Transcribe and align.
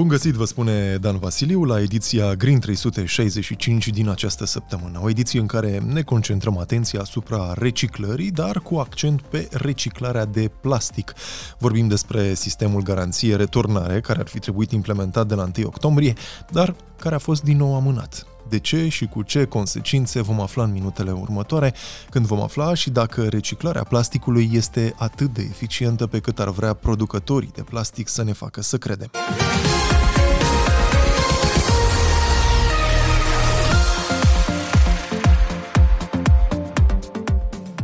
Bun 0.00 0.08
găsit, 0.08 0.34
vă 0.34 0.44
spune 0.44 0.96
Dan 0.96 1.18
Vasiliu, 1.18 1.64
la 1.64 1.80
ediția 1.80 2.34
Green 2.34 2.60
365 2.60 3.88
din 3.88 4.08
această 4.08 4.44
săptămână. 4.44 5.00
O 5.02 5.08
ediție 5.08 5.40
în 5.40 5.46
care 5.46 5.78
ne 5.78 6.02
concentrăm 6.02 6.58
atenția 6.58 7.00
asupra 7.00 7.54
reciclării, 7.54 8.30
dar 8.30 8.60
cu 8.60 8.76
accent 8.76 9.20
pe 9.20 9.48
reciclarea 9.52 10.24
de 10.24 10.50
plastic. 10.60 11.12
Vorbim 11.58 11.88
despre 11.88 12.34
sistemul 12.34 12.82
garanție 12.82 13.36
returnare, 13.36 14.00
care 14.00 14.20
ar 14.20 14.26
fi 14.26 14.38
trebuit 14.38 14.70
implementat 14.70 15.26
de 15.26 15.34
la 15.34 15.50
1 15.56 15.66
octombrie, 15.66 16.12
dar 16.50 16.74
care 16.98 17.14
a 17.14 17.18
fost 17.18 17.42
din 17.42 17.56
nou 17.56 17.74
amânat. 17.74 18.29
De 18.50 18.58
ce 18.58 18.88
și 18.88 19.06
cu 19.06 19.22
ce 19.22 19.44
consecințe 19.44 20.22
vom 20.22 20.40
afla 20.40 20.62
în 20.62 20.72
minutele 20.72 21.10
următoare, 21.10 21.74
când 22.10 22.26
vom 22.26 22.40
afla 22.40 22.74
și 22.74 22.90
dacă 22.90 23.28
reciclarea 23.28 23.82
plasticului 23.82 24.50
este 24.52 24.94
atât 24.98 25.32
de 25.32 25.42
eficientă 25.42 26.06
pe 26.06 26.18
cât 26.18 26.38
ar 26.40 26.48
vrea 26.48 26.74
producătorii 26.74 27.50
de 27.54 27.62
plastic 27.62 28.08
să 28.08 28.22
ne 28.24 28.32
facă 28.32 28.62
să 28.62 28.76
credem. 28.76 29.10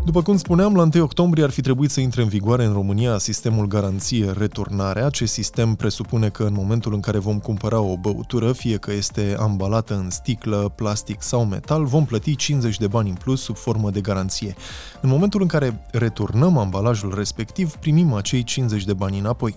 După 0.07 0.23
cum 0.23 0.37
spuneam, 0.37 0.75
la 0.75 0.89
1 0.95 1.03
octombrie 1.03 1.45
ar 1.45 1.51
fi 1.51 1.61
trebuit 1.61 1.91
să 1.91 2.01
intre 2.01 2.23
în 2.23 2.29
vigoare 2.29 2.65
în 2.65 2.73
România 2.73 3.19
sistemul 3.19 3.67
garanție 3.67 4.31
returnare. 4.31 5.01
Acest 5.01 5.33
sistem 5.33 5.75
presupune 5.75 6.29
că 6.29 6.43
în 6.43 6.53
momentul 6.53 6.95
în 6.95 7.01
care 7.01 7.19
vom 7.19 7.39
cumpăra 7.39 7.81
o 7.81 7.97
băutură, 7.97 8.53
fie 8.53 8.77
că 8.77 8.93
este 8.93 9.37
ambalată 9.39 9.95
în 9.95 10.11
sticlă, 10.11 10.73
plastic 10.75 11.23
sau 11.23 11.45
metal, 11.45 11.85
vom 11.85 12.05
plăti 12.05 12.37
50 12.37 12.79
de 12.79 12.87
bani 12.87 13.09
în 13.09 13.15
plus 13.15 13.43
sub 13.43 13.57
formă 13.57 13.91
de 13.91 14.01
garanție. 14.01 14.55
În 15.01 15.09
momentul 15.09 15.41
în 15.41 15.47
care 15.47 15.87
returnăm 15.91 16.59
ambalajul 16.59 17.15
respectiv, 17.15 17.75
primim 17.75 18.13
acei 18.13 18.43
50 18.43 18.85
de 18.85 18.93
bani 18.93 19.19
înapoi. 19.19 19.55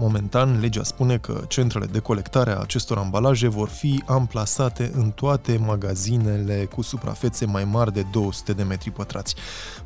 Momentan, 0.00 0.60
legea 0.60 0.82
spune 0.82 1.18
că 1.18 1.44
centrele 1.48 1.86
de 1.86 1.98
colectare 1.98 2.50
a 2.50 2.58
acestor 2.58 2.98
ambalaje 2.98 3.48
vor 3.48 3.68
fi 3.68 4.02
amplasate 4.06 4.90
în 4.94 5.10
toate 5.10 5.56
magazinele 5.56 6.64
cu 6.64 6.82
suprafețe 6.82 7.46
mai 7.46 7.64
mari 7.64 7.92
de 7.92 8.06
200 8.12 8.52
de 8.52 8.62
metri 8.62 8.90
pătrați. 8.90 9.34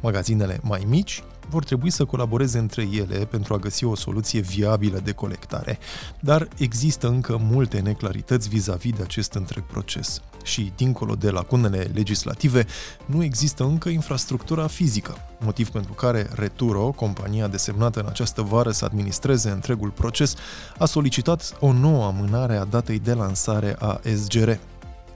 Magazinele 0.01 0.61
mai 0.63 0.85
mici 0.89 1.23
vor 1.49 1.65
trebui 1.65 1.91
să 1.91 2.05
colaboreze 2.05 2.59
între 2.59 2.89
ele 2.93 3.25
pentru 3.25 3.55
a 3.55 3.59
găsi 3.59 3.85
o 3.85 3.95
soluție 3.95 4.41
viabilă 4.41 4.99
de 4.99 5.13
colectare, 5.13 5.79
dar 6.21 6.49
există 6.57 7.09
încă 7.09 7.37
multe 7.41 7.81
neclarități 7.81 8.49
vis-a-vis 8.49 8.93
de 8.93 9.03
acest 9.03 9.33
întreg 9.33 9.65
proces. 9.65 10.21
Și, 10.43 10.73
dincolo 10.77 11.15
de 11.15 11.31
lacunele 11.31 11.91
legislative, 11.95 12.67
nu 13.07 13.23
există 13.23 13.65
încă 13.65 13.89
infrastructura 13.89 14.67
fizică, 14.67 15.17
motiv 15.41 15.69
pentru 15.69 15.93
care 15.93 16.31
Returo, 16.35 16.91
compania 16.91 17.49
desemnată 17.49 18.01
în 18.01 18.07
această 18.07 18.43
vară 18.43 18.71
să 18.71 18.85
administreze 18.85 19.51
întregul 19.51 19.91
proces, 19.91 20.35
a 20.79 20.85
solicitat 20.85 21.57
o 21.61 21.73
nouă 21.73 22.05
amânare 22.05 22.57
a 22.57 22.65
datei 22.65 22.99
de 22.99 23.13
lansare 23.13 23.77
a 23.79 24.01
SGR. 24.15 24.51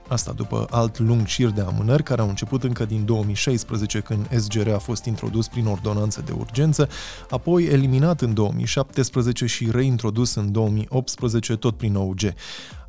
Asta 0.07 0.31
după 0.31 0.67
alt 0.69 0.99
lung 0.99 1.25
șir 1.25 1.49
de 1.49 1.61
amânări 1.61 2.03
care 2.03 2.21
au 2.21 2.27
început 2.27 2.63
încă 2.63 2.85
din 2.85 3.05
2016 3.05 3.99
când 3.99 4.39
SGR 4.39 4.69
a 4.69 4.77
fost 4.77 5.05
introdus 5.05 5.47
prin 5.47 5.65
ordonanță 5.65 6.21
de 6.25 6.31
urgență, 6.31 6.89
apoi 7.29 7.63
eliminat 7.63 8.21
în 8.21 8.33
2017 8.33 9.45
și 9.45 9.71
reintrodus 9.71 10.35
în 10.35 10.51
2018 10.51 11.55
tot 11.55 11.77
prin 11.77 11.95
OUG. 11.95 12.19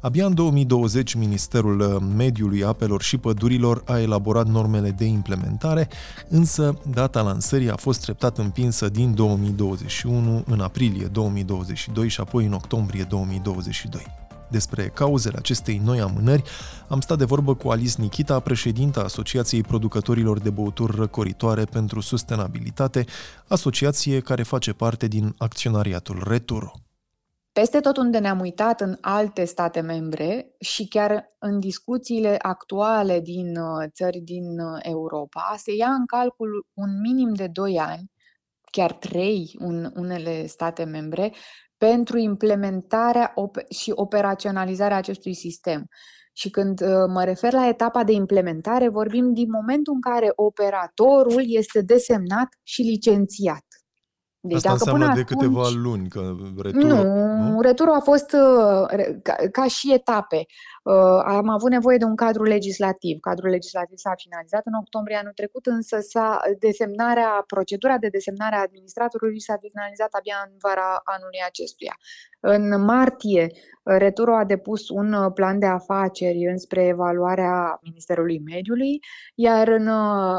Abia 0.00 0.27
în 0.27 0.34
2020 0.34 1.14
Ministerul 1.14 2.02
Mediului, 2.16 2.64
Apelor 2.64 3.02
și 3.02 3.16
Pădurilor 3.16 3.83
a 3.86 4.00
elaborat 4.00 4.46
normele 4.46 4.91
de 4.91 5.05
implementare, 5.05 5.89
însă 6.28 6.78
data 6.91 7.20
lansării 7.20 7.70
a 7.70 7.77
fost 7.77 8.00
treptat 8.00 8.39
împinsă 8.39 8.89
din 8.89 9.14
2021 9.14 10.42
în 10.46 10.61
aprilie 10.61 11.06
2022 11.06 12.08
și 12.08 12.20
apoi 12.20 12.44
în 12.44 12.52
octombrie 12.52 13.02
2022. 13.02 14.27
Despre 14.50 14.88
cauzele 14.94 15.36
acestei 15.38 15.80
noi 15.84 16.00
amânări 16.00 16.42
am 16.89 17.00
stat 17.00 17.18
de 17.18 17.24
vorbă 17.24 17.55
cu 17.55 17.68
Alice 17.68 18.00
Nikita, 18.00 18.40
președinta 18.40 19.00
Asociației 19.00 19.62
Producătorilor 19.62 20.39
de 20.39 20.50
Băuturi 20.50 20.96
Răcoritoare 20.96 21.64
pentru 21.64 22.00
Sustenabilitate, 22.00 23.05
asociație 23.48 24.20
care 24.20 24.42
face 24.42 24.73
parte 24.73 25.06
din 25.06 25.34
acționariatul 25.39 26.23
Returo. 26.27 26.73
Peste 27.52 27.80
tot 27.80 27.96
unde 27.96 28.18
ne-am 28.18 28.40
uitat 28.40 28.80
în 28.80 28.96
alte 29.00 29.45
state 29.45 29.80
membre 29.80 30.55
și 30.61 30.89
chiar 30.89 31.34
în 31.39 31.61
discuțiile 31.61 32.36
actuale 32.42 33.20
din 33.20 33.56
uh, 33.56 33.86
țări 33.92 34.18
din 34.18 34.58
uh, 34.58 34.78
Europa, 34.83 35.55
se 35.56 35.74
ia 35.74 35.89
în 35.89 36.06
calcul 36.06 36.67
un 36.74 37.00
minim 37.00 37.34
de 37.34 37.46
2 37.46 37.78
ani, 37.78 38.11
chiar 38.70 38.92
3 38.92 39.55
în 39.58 39.92
unele 39.94 40.46
state 40.46 40.84
membre, 40.84 41.33
pentru 41.78 42.18
implementarea 42.18 43.34
și 43.70 43.92
operaționalizarea 43.94 44.96
acestui 44.96 45.34
sistem. 45.34 45.86
Și 46.33 46.50
când 46.50 46.80
uh, 46.80 46.89
mă 47.08 47.24
refer 47.24 47.52
la 47.52 47.68
etapa 47.68 48.05
de 48.05 48.12
implementare, 48.12 48.89
vorbim 48.89 49.33
din 49.33 49.50
momentul 49.50 49.94
în 49.94 50.00
care 50.00 50.33
operatorul 50.34 51.42
este 51.46 51.80
desemnat 51.80 52.48
și 52.62 52.83
licențiat. 52.83 53.64
Deci 54.48 54.57
Asta 54.57 54.69
dacă 54.69 54.81
înseamnă 54.81 55.05
până 55.05 55.14
de 55.14 55.20
atunci... 55.20 55.39
câteva 55.39 55.69
luni, 55.86 56.09
că 56.09 56.23
returul... 56.63 56.89
Nu, 56.89 57.03
nu, 57.51 57.61
returul 57.61 57.95
a 57.95 58.01
fost 58.01 58.33
uh, 58.33 58.83
ca, 59.23 59.35
ca 59.53 59.67
și 59.67 59.92
etape. 59.92 60.47
Uh, 60.83 61.20
am 61.39 61.48
avut 61.48 61.70
nevoie 61.70 61.97
de 61.97 62.05
un 62.05 62.17
cadru 62.17 62.42
legislativ. 62.42 63.20
Cadrul 63.20 63.51
legislativ 63.51 63.97
s-a 63.97 64.14
finalizat 64.17 64.63
în 64.70 64.75
octombrie 64.83 65.17
anul 65.17 65.33
trecut, 65.41 65.67
însă 65.67 65.97
s-a, 66.01 66.41
desemnarea, 66.59 67.45
procedura 67.47 67.98
de 67.98 68.09
desemnare 68.09 68.57
a 68.57 68.67
administratorului 68.69 69.41
s-a 69.41 69.57
finalizat 69.67 70.13
abia 70.19 70.39
în 70.47 70.53
vara 70.67 71.01
anului 71.15 71.42
acestuia. 71.47 71.95
În 72.40 72.84
martie, 72.84 73.46
Returo 73.82 74.36
a 74.36 74.44
depus 74.44 74.88
un 74.88 75.32
plan 75.32 75.58
de 75.58 75.66
afaceri 75.66 76.46
înspre 76.50 76.86
evaluarea 76.86 77.78
Ministerului 77.82 78.38
Mediului, 78.38 78.98
iar 79.34 79.68
în, 79.68 79.88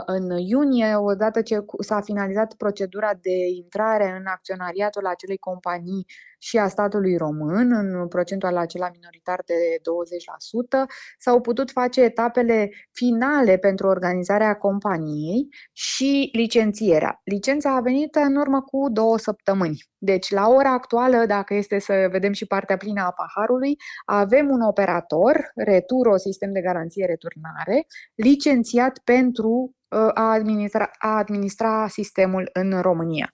în 0.06 0.38
iunie, 0.38 0.96
odată 0.96 1.42
ce 1.42 1.66
s-a 1.80 2.02
finalizat 2.02 2.54
procedura 2.54 3.14
de 3.22 3.48
intrare 3.56 4.16
în 4.20 4.26
acționariatul 4.26 5.06
acelei 5.06 5.38
companii 5.38 6.06
și 6.40 6.58
a 6.58 6.68
statului 6.68 7.18
român, 7.18 7.72
în 7.72 8.08
procentul 8.08 8.58
acela 8.58 8.90
minoritar 8.94 9.42
de 9.46 9.54
20%, 9.54 10.86
s-au 11.18 11.42
putut 11.42 11.72
face 11.72 12.02
etapele 12.02 12.70
finale 12.92 13.58
pentru 13.58 13.88
organizarea 13.88 14.54
companiei 14.54 15.48
și 15.74 16.30
licențierea. 16.34 17.22
Licența 17.24 17.76
a 17.76 17.82
venit 17.82 18.16
în 18.16 18.36
urmă 18.36 18.62
cu 18.62 18.90
două 18.90 19.18
săptămâni. 19.18 19.78
Deci, 19.98 20.32
la 20.32 20.48
ora 20.48 20.72
actuală, 20.72 21.26
dacă 21.26 21.54
este 21.54 21.80
să 21.80 22.08
vedem 22.12 22.32
și 22.32 22.46
partea 22.46 22.78
plină 22.78 23.02
a 23.02 23.12
paharului, 23.12 23.76
avem 24.06 24.50
un 24.50 24.62
operator, 24.62 25.52
Returo, 25.56 26.18
sistem 26.18 26.52
de 26.52 26.62
garanție 26.62 27.06
returnare, 27.06 27.86
licențiat 28.16 29.00
pentru 29.04 29.76
uh, 29.90 30.10
a 30.14 30.32
administra, 30.32 30.90
a 30.98 31.18
administra 31.18 31.88
sistemul 31.88 32.50
în 32.54 32.82
România. 32.82 33.34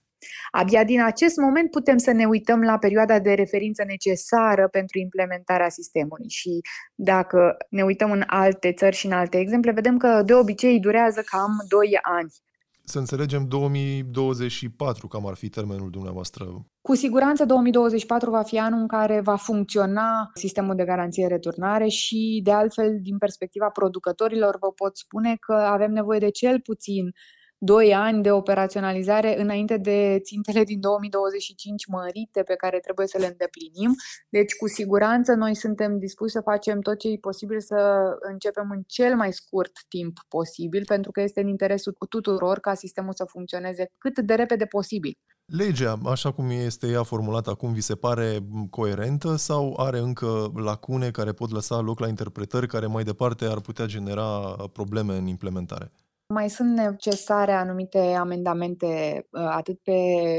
Abia 0.50 0.84
din 0.84 1.02
acest 1.02 1.36
moment 1.36 1.70
putem 1.70 1.98
să 1.98 2.12
ne 2.12 2.24
uităm 2.24 2.60
la 2.60 2.78
perioada 2.78 3.18
de 3.18 3.32
referință 3.32 3.84
necesară 3.86 4.68
pentru 4.68 4.98
implementarea 4.98 5.68
sistemului 5.68 6.28
și 6.28 6.60
dacă 6.94 7.56
ne 7.70 7.82
uităm 7.82 8.10
în 8.10 8.22
alte 8.26 8.72
țări 8.72 8.96
și 8.96 9.06
în 9.06 9.12
alte 9.12 9.38
exemple, 9.38 9.70
vedem 9.70 9.96
că 9.96 10.22
de 10.22 10.34
obicei 10.34 10.80
durează 10.80 11.22
cam 11.22 11.50
2 11.68 11.98
ani. 12.02 12.30
Să 12.88 12.98
înțelegem 12.98 13.48
2024, 13.48 15.08
cam 15.08 15.26
ar 15.26 15.34
fi 15.34 15.48
termenul 15.48 15.90
dumneavoastră. 15.90 16.44
Cu 16.80 16.94
siguranță 16.94 17.44
2024 17.44 18.30
va 18.30 18.42
fi 18.42 18.58
anul 18.58 18.80
în 18.80 18.86
care 18.86 19.20
va 19.20 19.36
funcționa 19.36 20.30
sistemul 20.34 20.74
de 20.74 20.84
garanție 20.84 21.26
returnare 21.26 21.88
și, 21.88 22.40
de 22.44 22.52
altfel, 22.52 22.98
din 23.00 23.18
perspectiva 23.18 23.68
producătorilor, 23.68 24.56
vă 24.60 24.72
pot 24.72 24.96
spune 24.96 25.36
că 25.40 25.52
avem 25.52 25.92
nevoie 25.92 26.18
de 26.18 26.30
cel 26.30 26.60
puțin 26.60 27.12
2 27.58 27.94
ani 27.94 28.22
de 28.22 28.30
operaționalizare 28.30 29.40
înainte 29.40 29.76
de 29.76 30.20
țintele 30.22 30.64
din 30.64 30.80
2025 30.80 31.86
mărite 31.86 32.42
pe 32.42 32.54
care 32.54 32.78
trebuie 32.78 33.06
să 33.06 33.18
le 33.18 33.26
îndeplinim. 33.26 33.94
Deci, 34.28 34.56
cu 34.56 34.68
siguranță, 34.68 35.34
noi 35.34 35.54
suntem 35.54 35.98
dispuși 35.98 36.32
să 36.32 36.40
facem 36.40 36.80
tot 36.80 36.98
ce 36.98 37.08
e 37.08 37.18
posibil 37.20 37.60
să 37.60 37.76
începem 38.20 38.70
în 38.70 38.82
cel 38.86 39.16
mai 39.16 39.32
scurt 39.32 39.72
timp 39.88 40.18
posibil, 40.28 40.84
pentru 40.86 41.10
că 41.10 41.20
este 41.20 41.40
în 41.40 41.48
interesul 41.48 41.96
tuturor 42.08 42.58
ca 42.58 42.74
sistemul 42.74 43.12
să 43.12 43.24
funcționeze 43.24 43.86
cât 43.98 44.18
de 44.18 44.34
repede 44.34 44.64
posibil. 44.64 45.18
Legea, 45.52 45.98
așa 46.04 46.32
cum 46.32 46.50
este 46.50 46.86
ea 46.86 47.02
formulată 47.02 47.50
acum, 47.50 47.72
vi 47.72 47.80
se 47.80 47.94
pare 47.94 48.38
coerentă 48.70 49.36
sau 49.36 49.74
are 49.76 49.98
încă 49.98 50.52
lacune 50.54 51.10
care 51.10 51.32
pot 51.32 51.50
lăsa 51.50 51.80
loc 51.80 51.98
la 51.98 52.08
interpretări 52.08 52.66
care 52.66 52.86
mai 52.86 53.04
departe 53.04 53.44
ar 53.44 53.60
putea 53.60 53.86
genera 53.86 54.56
probleme 54.72 55.16
în 55.16 55.26
implementare? 55.26 55.92
Mai 56.28 56.50
sunt 56.50 56.76
necesare 56.76 57.52
anumite 57.52 57.98
amendamente 57.98 59.26
ă, 59.34 59.38
atât 59.40 59.78
pe 59.82 59.92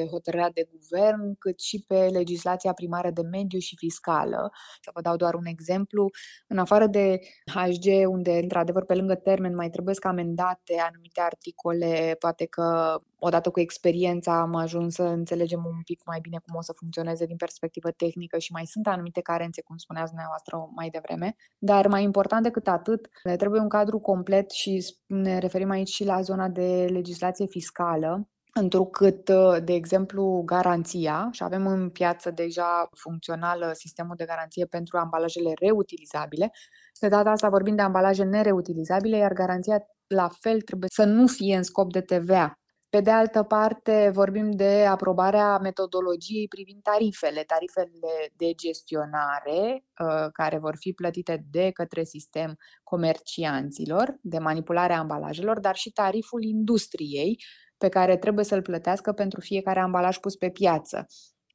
hotărârea 0.10 0.50
de 0.50 0.68
guvern, 0.72 1.38
cât 1.38 1.60
și 1.60 1.84
pe 1.88 1.95
legislația 1.95 2.74
primară 2.74 3.12
de 3.12 3.22
mediu 3.22 3.60
și 3.60 3.75
fiscală. 3.78 4.51
Să 4.81 4.92
vă 4.94 5.01
dau 5.01 5.16
doar 5.16 5.34
un 5.34 5.45
exemplu. 5.45 6.10
În 6.48 6.57
afară 6.57 6.88
de 6.88 7.19
HG, 7.54 8.10
unde, 8.10 8.39
într-adevăr, 8.42 8.86
pe 8.86 8.95
lângă 8.95 9.16
termen 9.16 9.56
mai 9.56 9.69
trebuie 9.69 9.95
să 9.95 10.07
amendate 10.07 10.75
anumite 10.89 11.22
articole, 11.22 12.16
poate 12.19 12.45
că 12.45 12.98
odată 13.19 13.50
cu 13.50 13.60
experiența 13.60 14.40
am 14.40 14.56
ajuns 14.56 14.94
să 14.94 15.04
înțelegem 15.04 15.66
un 15.66 15.81
pic 15.84 16.02
mai 16.06 16.19
bine 16.22 16.38
cum 16.46 16.56
o 16.56 16.62
să 16.62 16.74
funcționeze 16.74 17.25
din 17.25 17.36
perspectivă 17.36 17.92
tehnică 17.92 18.38
și 18.38 18.52
mai 18.52 18.66
sunt 18.66 18.88
anumite 18.88 19.22
carențe, 19.22 19.62
cum 19.62 19.78
spuneați 19.78 20.10
dumneavoastră 20.10 20.69
mai 20.75 20.90
devreme. 20.90 21.36
Dar 21.58 21.88
mai 21.88 22.04
important 22.04 22.44
decât 22.44 22.68
atât, 22.68 23.10
ne 23.24 23.36
trebuie 23.36 23.62
un 23.62 23.69
cadru 23.69 24.00
complet 24.00 24.52
și 24.52 24.86
ne 25.06 25.38
referim 25.38 25.69
aici 25.69 25.90
și 25.90 26.04
la 26.06 26.22
zona 26.22 26.48
de 26.48 26.88
legislație 26.92 27.46
fiscală, 27.46 28.28
întrucât, 28.54 29.30
de 29.64 29.74
exemplu, 29.74 30.42
garanția, 30.46 31.30
și 31.31 31.44
avem 31.44 31.68
în 31.68 31.90
piață 31.90 32.31
deja 32.31 32.90
funcțional 32.94 33.69
sistemul 33.74 34.16
de 34.16 34.25
garanție 34.25 34.66
pentru 34.66 34.98
ambalajele 34.98 35.54
reutilizabile, 35.60 36.52
de 37.00 37.08
data 37.08 37.30
asta 37.30 37.50
vorbim 37.50 37.75
de 37.75 37.81
ambalaje 37.81 38.24
nereutilizabile, 38.24 39.18
iar 39.18 39.34
garanția 39.34 39.78
la 40.08 40.30
fel 40.40 40.62
trebuie 40.62 40.90
să 40.94 41.04
nu 41.04 41.28
fie 41.28 41.56
în 41.56 41.64
scop 41.64 41.92
de 41.92 42.02
TVA. 42.02 42.60
Pe 42.97 43.03
de 43.03 43.11
altă 43.11 43.44
parte, 43.44 44.09
vorbim 44.13 44.51
de 44.51 44.85
aprobarea 44.85 45.57
metodologiei 45.57 46.47
privind 46.47 46.81
tarifele, 46.81 47.44
tarifele 47.44 48.31
de 48.35 48.51
gestionare 48.53 49.83
uh, 49.99 50.27
care 50.31 50.57
vor 50.57 50.75
fi 50.77 50.94
plătite 50.94 51.45
de 51.51 51.71
către 51.71 52.03
sistem 52.03 52.57
comercianților, 52.83 54.17
de 54.21 54.38
manipularea 54.38 54.99
ambalajelor, 54.99 55.59
dar 55.59 55.75
și 55.75 55.91
tariful 55.91 56.44
industriei 56.44 57.44
pe 57.77 57.89
care 57.89 58.17
trebuie 58.17 58.45
să-l 58.45 58.61
plătească 58.61 59.11
pentru 59.11 59.41
fiecare 59.41 59.79
ambalaj 59.79 60.17
pus 60.17 60.35
pe 60.35 60.49
piață. 60.49 61.05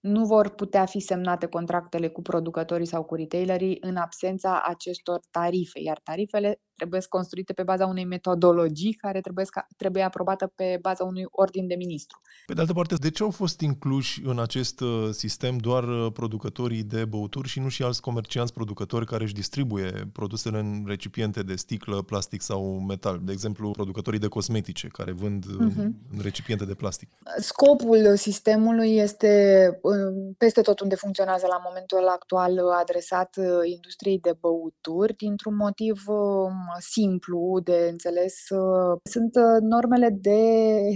Nu 0.01 0.25
vor 0.25 0.49
putea 0.49 0.85
fi 0.85 1.01
semnate 1.01 1.47
contractele 1.47 2.09
cu 2.09 2.23
producătorii 2.23 2.87
sau 2.87 3.05
cu 3.05 3.15
retailerii 3.15 3.77
în 3.81 3.97
absența 3.97 4.63
acestor 4.67 5.21
tarife, 5.31 5.81
iar 5.81 6.01
tarifele 6.03 6.61
trebuie 6.83 7.01
construite 7.09 7.53
pe 7.53 7.63
baza 7.63 7.87
unei 7.87 8.05
metodologii 8.05 8.93
care 8.93 9.21
trebuie, 9.21 9.45
trebuie 9.77 10.03
aprobată 10.03 10.47
pe 10.47 10.79
baza 10.81 11.05
unui 11.05 11.25
ordin 11.31 11.67
de 11.67 11.75
ministru. 11.75 12.21
Pe 12.47 12.55
de 12.55 12.61
altă 12.61 12.73
parte, 12.73 12.95
de 12.95 13.11
ce 13.11 13.23
au 13.23 13.31
fost 13.31 13.61
incluși 13.61 14.23
în 14.25 14.39
acest 14.41 14.81
uh, 14.81 15.09
sistem 15.11 15.57
doar 15.57 15.85
uh, 15.89 16.13
producătorii 16.13 16.83
de 16.83 17.05
băuturi 17.05 17.49
și 17.49 17.61
nu 17.61 17.69
și 17.69 17.83
alți 17.83 18.01
comercianți 18.01 18.53
producători 18.53 19.07
care 19.07 19.23
își 19.23 19.35
distribuie 19.35 20.11
produsele 20.13 20.59
în 20.59 20.85
recipiente 20.87 21.43
de 21.43 21.57
sticlă, 21.57 22.03
plastic 22.03 22.41
sau 22.43 22.79
metal? 22.89 23.21
De 23.23 23.33
exemplu, 23.33 23.71
producătorii 23.71 24.19
de 24.19 24.27
cosmetice 24.27 24.87
care 24.87 25.13
vând 25.13 25.45
uh-huh. 25.45 25.91
în 26.13 26.21
recipiente 26.23 26.65
de 26.65 26.75
plastic. 26.75 27.09
Scopul 27.39 28.17
sistemului 28.17 28.97
este 28.97 29.31
peste 30.39 30.61
tot 30.61 30.81
unde 30.81 30.95
funcționează 30.95 31.47
la 31.47 31.63
momentul 31.65 32.09
actual 32.09 32.59
adresat 32.81 33.37
industriei 33.65 34.19
de 34.19 34.37
băuturi 34.41 35.17
dintr-un 35.17 35.57
motiv 35.57 36.03
um, 36.07 36.53
simplu 36.79 37.61
de 37.65 37.89
înțeles. 37.91 38.49
Uh, 38.49 38.99
sunt 39.11 39.35
uh, 39.35 39.61
normele 39.61 40.09
de 40.11 40.41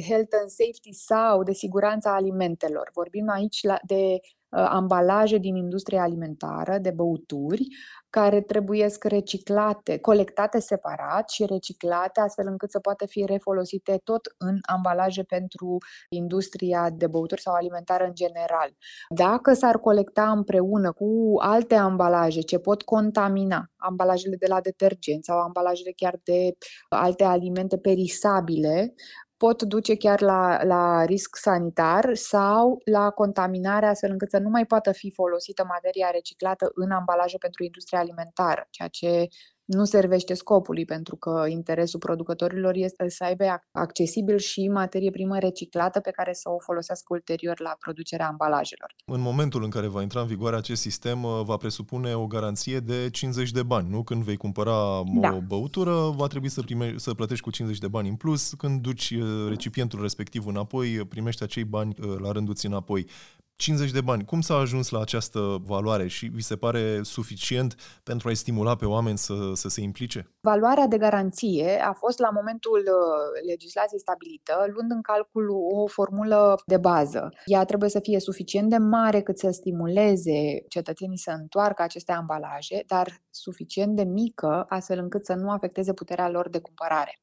health 0.08 0.34
and 0.40 0.48
safety 0.48 0.92
sau 0.92 1.42
de 1.42 1.52
siguranța 1.52 2.14
alimentelor. 2.14 2.90
Vorbim 2.92 3.28
aici 3.28 3.60
de 3.86 4.20
Uh, 4.45 4.45
ambalaje 4.48 5.38
din 5.38 5.56
industria 5.56 6.02
alimentară, 6.02 6.78
de 6.78 6.90
băuturi, 6.90 7.66
care 8.10 8.40
trebuie 8.40 8.88
reciclate, 9.02 9.98
colectate 9.98 10.58
separat 10.60 11.30
și 11.30 11.44
reciclate 11.46 12.20
astfel 12.20 12.46
încât 12.48 12.70
să 12.70 12.78
poată 12.78 13.06
fi 13.06 13.24
refolosite 13.24 14.00
tot 14.04 14.20
în 14.38 14.58
ambalaje 14.76 15.22
pentru 15.22 15.76
industria 16.08 16.90
de 16.90 17.06
băuturi 17.06 17.40
sau 17.40 17.54
alimentară 17.54 18.04
în 18.04 18.14
general. 18.14 18.76
Dacă 19.08 19.52
s-ar 19.52 19.78
colecta 19.78 20.30
împreună 20.30 20.92
cu 20.92 21.34
alte 21.38 21.74
ambalaje 21.74 22.40
ce 22.40 22.58
pot 22.58 22.82
contamina, 22.82 23.70
ambalajele 23.76 24.36
de 24.36 24.46
la 24.48 24.60
detergent 24.60 25.24
sau 25.24 25.38
ambalajele 25.38 25.92
chiar 25.96 26.20
de 26.24 26.56
alte 26.88 27.24
alimente 27.24 27.78
perisabile, 27.78 28.94
pot 29.36 29.62
duce 29.62 29.96
chiar 29.96 30.20
la, 30.20 30.64
la 30.64 31.04
risc 31.04 31.36
sanitar 31.36 32.14
sau 32.14 32.80
la 32.84 33.10
contaminare, 33.10 33.86
astfel 33.86 34.10
încât 34.10 34.30
să 34.30 34.38
nu 34.38 34.48
mai 34.48 34.66
poată 34.66 34.92
fi 34.92 35.10
folosită 35.10 35.64
materia 35.68 36.10
reciclată 36.10 36.70
în 36.74 36.90
ambalaje 36.90 37.38
pentru 37.38 37.64
industria 37.64 37.98
alimentară, 37.98 38.66
ceea 38.70 38.88
ce 38.88 39.28
nu 39.66 39.84
servește 39.84 40.34
scopului, 40.34 40.84
pentru 40.84 41.16
că 41.16 41.44
interesul 41.48 41.98
producătorilor 41.98 42.74
este 42.74 43.08
să 43.08 43.24
aibă 43.24 43.44
accesibil 43.72 44.38
și 44.38 44.68
materie 44.68 45.10
primă 45.10 45.38
reciclată 45.38 46.00
pe 46.00 46.10
care 46.10 46.32
să 46.32 46.50
o 46.50 46.58
folosească 46.58 47.06
ulterior 47.10 47.60
la 47.60 47.76
producerea 47.80 48.28
ambalajelor. 48.28 48.94
În 49.04 49.20
momentul 49.20 49.62
în 49.62 49.70
care 49.70 49.86
va 49.86 50.02
intra 50.02 50.20
în 50.20 50.26
vigoare 50.26 50.56
acest 50.56 50.80
sistem, 50.80 51.22
uh, 51.22 51.40
va 51.44 51.56
presupune 51.56 52.14
o 52.14 52.26
garanție 52.26 52.78
de 52.78 53.10
50 53.10 53.50
de 53.50 53.62
bani, 53.62 53.88
nu? 53.88 54.02
Când 54.02 54.22
vei 54.22 54.36
cumpăra 54.36 55.02
da. 55.20 55.34
o 55.34 55.40
băutură, 55.40 56.10
va 56.16 56.26
trebui 56.26 56.48
să, 56.48 56.60
prime, 56.60 56.94
să 56.96 57.14
plătești 57.14 57.44
cu 57.44 57.50
50 57.50 57.78
de 57.80 57.88
bani 57.88 58.08
în 58.08 58.16
plus. 58.16 58.52
Când 58.54 58.80
duci 58.80 59.10
uh, 59.10 59.48
recipientul 59.48 60.00
respectiv 60.00 60.46
înapoi, 60.46 61.06
primești 61.08 61.42
acei 61.42 61.64
bani 61.64 61.94
uh, 62.00 62.16
la 62.18 62.32
rândul 62.32 62.54
ți 62.54 62.66
înapoi. 62.66 63.06
50 63.56 63.90
de 63.90 64.00
bani. 64.00 64.24
Cum 64.24 64.40
s-a 64.40 64.54
ajuns 64.54 64.88
la 64.88 65.00
această 65.00 65.56
valoare 65.64 66.06
și 66.06 66.26
vi 66.26 66.42
se 66.42 66.56
pare 66.56 67.02
suficient 67.02 67.74
pentru 68.02 68.28
a-i 68.28 68.34
stimula 68.34 68.76
pe 68.76 68.84
oameni 68.84 69.18
să, 69.18 69.34
să 69.54 69.68
se 69.68 69.80
implice? 69.80 70.30
Valoarea 70.40 70.86
de 70.86 70.98
garanție 70.98 71.80
a 71.84 71.92
fost 71.92 72.18
la 72.18 72.30
momentul 72.30 72.78
uh, 72.78 73.46
legislației 73.46 74.00
stabilită, 74.00 74.66
luând 74.72 74.90
în 74.90 75.00
calcul 75.00 75.50
o 75.50 75.86
formulă 75.86 76.54
de 76.66 76.76
bază. 76.76 77.28
Ea 77.44 77.64
trebuie 77.64 77.90
să 77.90 78.00
fie 78.00 78.20
suficient 78.20 78.70
de 78.70 78.76
mare 78.76 79.20
cât 79.22 79.38
să 79.38 79.50
stimuleze 79.50 80.64
cetățenii 80.68 81.18
să 81.18 81.30
întoarcă 81.30 81.82
aceste 81.82 82.12
ambalaje, 82.12 82.82
dar 82.86 83.22
suficient 83.30 83.96
de 83.96 84.04
mică 84.04 84.64
astfel 84.68 84.98
încât 84.98 85.24
să 85.24 85.34
nu 85.34 85.50
afecteze 85.50 85.92
puterea 85.92 86.28
lor 86.28 86.48
de 86.48 86.58
cumpărare. 86.58 87.20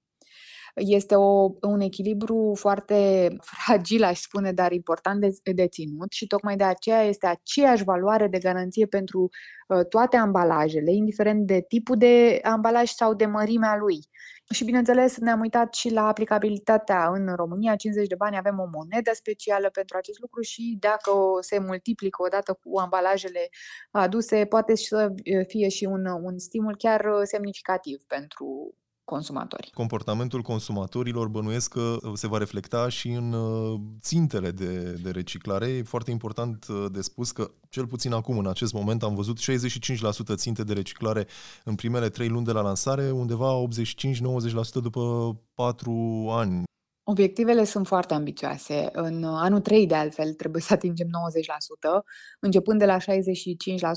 Este 0.73 1.15
o, 1.15 1.49
un 1.61 1.79
echilibru 1.79 2.53
foarte 2.55 3.27
fragil, 3.65 4.03
aș 4.03 4.19
spune, 4.19 4.51
dar 4.51 4.71
important 4.71 5.21
de, 5.21 5.51
de 5.53 5.67
ținut 5.67 6.11
și 6.11 6.27
tocmai 6.27 6.55
de 6.55 6.63
aceea 6.63 7.01
este 7.01 7.27
aceeași 7.27 7.83
valoare 7.83 8.27
de 8.27 8.37
garanție 8.37 8.85
pentru 8.85 9.29
uh, 9.67 9.85
toate 9.85 10.17
ambalajele, 10.17 10.91
indiferent 10.91 11.47
de 11.47 11.65
tipul 11.67 11.97
de 11.97 12.39
ambalaj 12.43 12.89
sau 12.89 13.13
de 13.13 13.25
mărimea 13.25 13.75
lui. 13.75 13.99
Și 14.53 14.63
bineînțeles 14.63 15.17
ne-am 15.17 15.39
uitat 15.39 15.73
și 15.73 15.91
la 15.91 16.07
aplicabilitatea 16.07 17.07
în 17.07 17.35
România, 17.35 17.75
50 17.75 18.07
de 18.07 18.15
bani 18.15 18.37
avem 18.37 18.59
o 18.59 18.69
monedă 18.71 19.11
specială 19.13 19.69
pentru 19.69 19.97
acest 19.97 20.19
lucru 20.19 20.41
și 20.41 20.77
dacă 20.79 21.11
se 21.39 21.59
multiplică 21.59 22.23
odată 22.23 22.59
cu 22.63 22.77
ambalajele 22.79 23.49
aduse, 23.91 24.45
poate 24.45 24.75
să 24.75 25.13
fie 25.47 25.69
și 25.69 25.85
un, 25.85 26.05
un 26.05 26.37
stimul 26.37 26.75
chiar 26.77 27.05
semnificativ 27.23 28.03
pentru 28.07 28.75
consumatori. 29.05 29.69
Comportamentul 29.73 30.41
consumatorilor 30.41 31.27
bănuiesc 31.27 31.71
că 31.71 31.97
se 32.13 32.27
va 32.27 32.37
reflecta 32.37 32.89
și 32.89 33.09
în 33.09 33.33
uh, 33.33 33.79
țintele 34.01 34.51
de, 34.51 34.99
de 35.03 35.09
reciclare. 35.11 35.67
E 35.67 35.83
foarte 35.83 36.11
important 36.11 36.65
uh, 36.69 36.85
de 36.91 37.01
spus 37.01 37.31
că, 37.31 37.51
cel 37.69 37.87
puțin 37.87 38.13
acum, 38.13 38.37
în 38.37 38.47
acest 38.47 38.73
moment, 38.73 39.03
am 39.03 39.15
văzut 39.15 39.37
65% 39.39 40.35
ținte 40.35 40.63
de 40.63 40.73
reciclare 40.73 41.27
în 41.63 41.75
primele 41.75 42.09
3 42.09 42.27
luni 42.27 42.45
de 42.45 42.51
la 42.51 42.61
lansare, 42.61 43.11
undeva 43.11 43.67
85-90% 43.67 44.81
după 44.81 45.35
4 45.53 46.27
ani. 46.29 46.63
Obiectivele 47.05 47.63
sunt 47.63 47.87
foarte 47.87 48.13
ambițioase. 48.13 48.89
În 48.91 49.23
anul 49.23 49.59
3, 49.59 49.87
de 49.87 49.95
altfel, 49.95 50.33
trebuie 50.33 50.61
să 50.61 50.73
atingem 50.73 51.07
90%, 51.07 51.09
începând 52.39 52.79
de 52.79 52.85
la 52.85 52.97
65% 52.97 53.01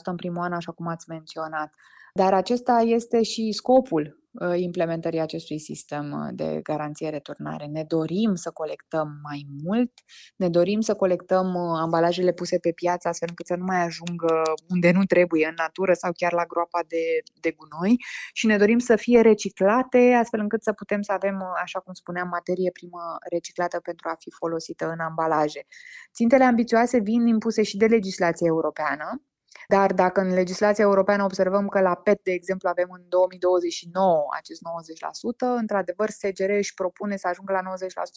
în 0.05 0.17
primul 0.17 0.43
an, 0.43 0.53
așa 0.53 0.73
cum 0.73 0.87
ați 0.87 1.09
menționat. 1.09 1.75
Dar 2.15 2.35
acesta 2.35 2.83
este 2.87 3.23
și 3.23 3.53
scopul 3.53 4.26
Uh, 4.26 4.26
implementării 4.55 5.21
acestui 5.21 5.59
sistem 5.59 6.13
uh, 6.13 6.29
de 6.33 6.61
garanție 6.63 7.09
returnare. 7.09 7.67
Ne 7.67 7.85
dorim 7.85 8.35
să 8.35 8.51
colectăm 8.51 9.21
mai 9.23 9.47
mult, 9.65 9.93
ne 10.37 10.49
dorim 10.49 10.81
să 10.81 10.95
colectăm 10.95 11.55
uh, 11.55 11.79
ambalajele 11.81 12.33
puse 12.33 12.59
pe 12.59 12.73
piață 12.73 13.09
astfel 13.09 13.29
încât 13.29 13.47
să 13.47 13.57
nu 13.57 13.65
mai 13.65 13.85
ajungă 13.85 14.43
unde 14.69 14.91
nu 14.91 15.05
trebuie, 15.05 15.47
în 15.47 15.55
natură 15.57 15.93
sau 15.93 16.13
chiar 16.17 16.33
la 16.33 16.45
groapa 16.45 16.81
de, 16.89 17.05
de 17.41 17.51
gunoi 17.51 17.97
și 18.33 18.47
ne 18.47 18.57
dorim 18.57 18.79
să 18.79 18.97
fie 18.97 19.21
reciclate 19.21 20.17
astfel 20.21 20.41
încât 20.41 20.63
să 20.63 20.73
putem 20.73 21.03
să 21.03 21.13
avem, 21.13 21.43
așa 21.63 21.79
cum 21.79 21.93
spuneam, 21.93 22.29
materie 22.29 22.71
primă 22.71 23.17
reciclată 23.31 23.81
pentru 23.81 24.09
a 24.09 24.15
fi 24.19 24.31
folosită 24.31 24.89
în 24.89 25.01
ambalaje. 25.01 25.67
Țintele 26.15 26.45
ambițioase 26.45 26.99
vin 26.99 27.27
impuse 27.27 27.63
și 27.63 27.77
de 27.77 27.87
legislația 27.87 28.47
europeană, 28.47 29.23
dar 29.69 29.93
dacă 29.93 30.21
în 30.21 30.35
legislația 30.35 30.85
europeană 30.85 31.25
observăm 31.25 31.67
că 31.67 31.81
la 31.81 31.95
PET, 31.95 32.23
de 32.23 32.33
exemplu, 32.33 32.69
avem 32.69 32.89
în 32.91 33.03
2029 33.09 34.27
acest 34.37 34.61
90%, 34.61 35.59
într-adevăr 35.59 36.11
SGR 36.11 36.51
își 36.51 36.75
propune 36.75 37.17
să 37.17 37.29
ajungă 37.29 37.53
la 37.53 37.61
90% 37.61 37.65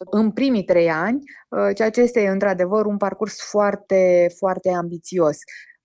în 0.10 0.32
primii 0.32 0.64
trei 0.64 0.90
ani, 0.90 1.24
uh, 1.50 1.76
ceea 1.76 1.90
ce 1.90 2.02
este 2.02 2.28
într-adevăr 2.28 2.86
un 2.86 2.98
parcurs 2.98 3.42
foarte, 3.42 4.34
foarte 4.38 4.70
ambițios. 4.70 5.38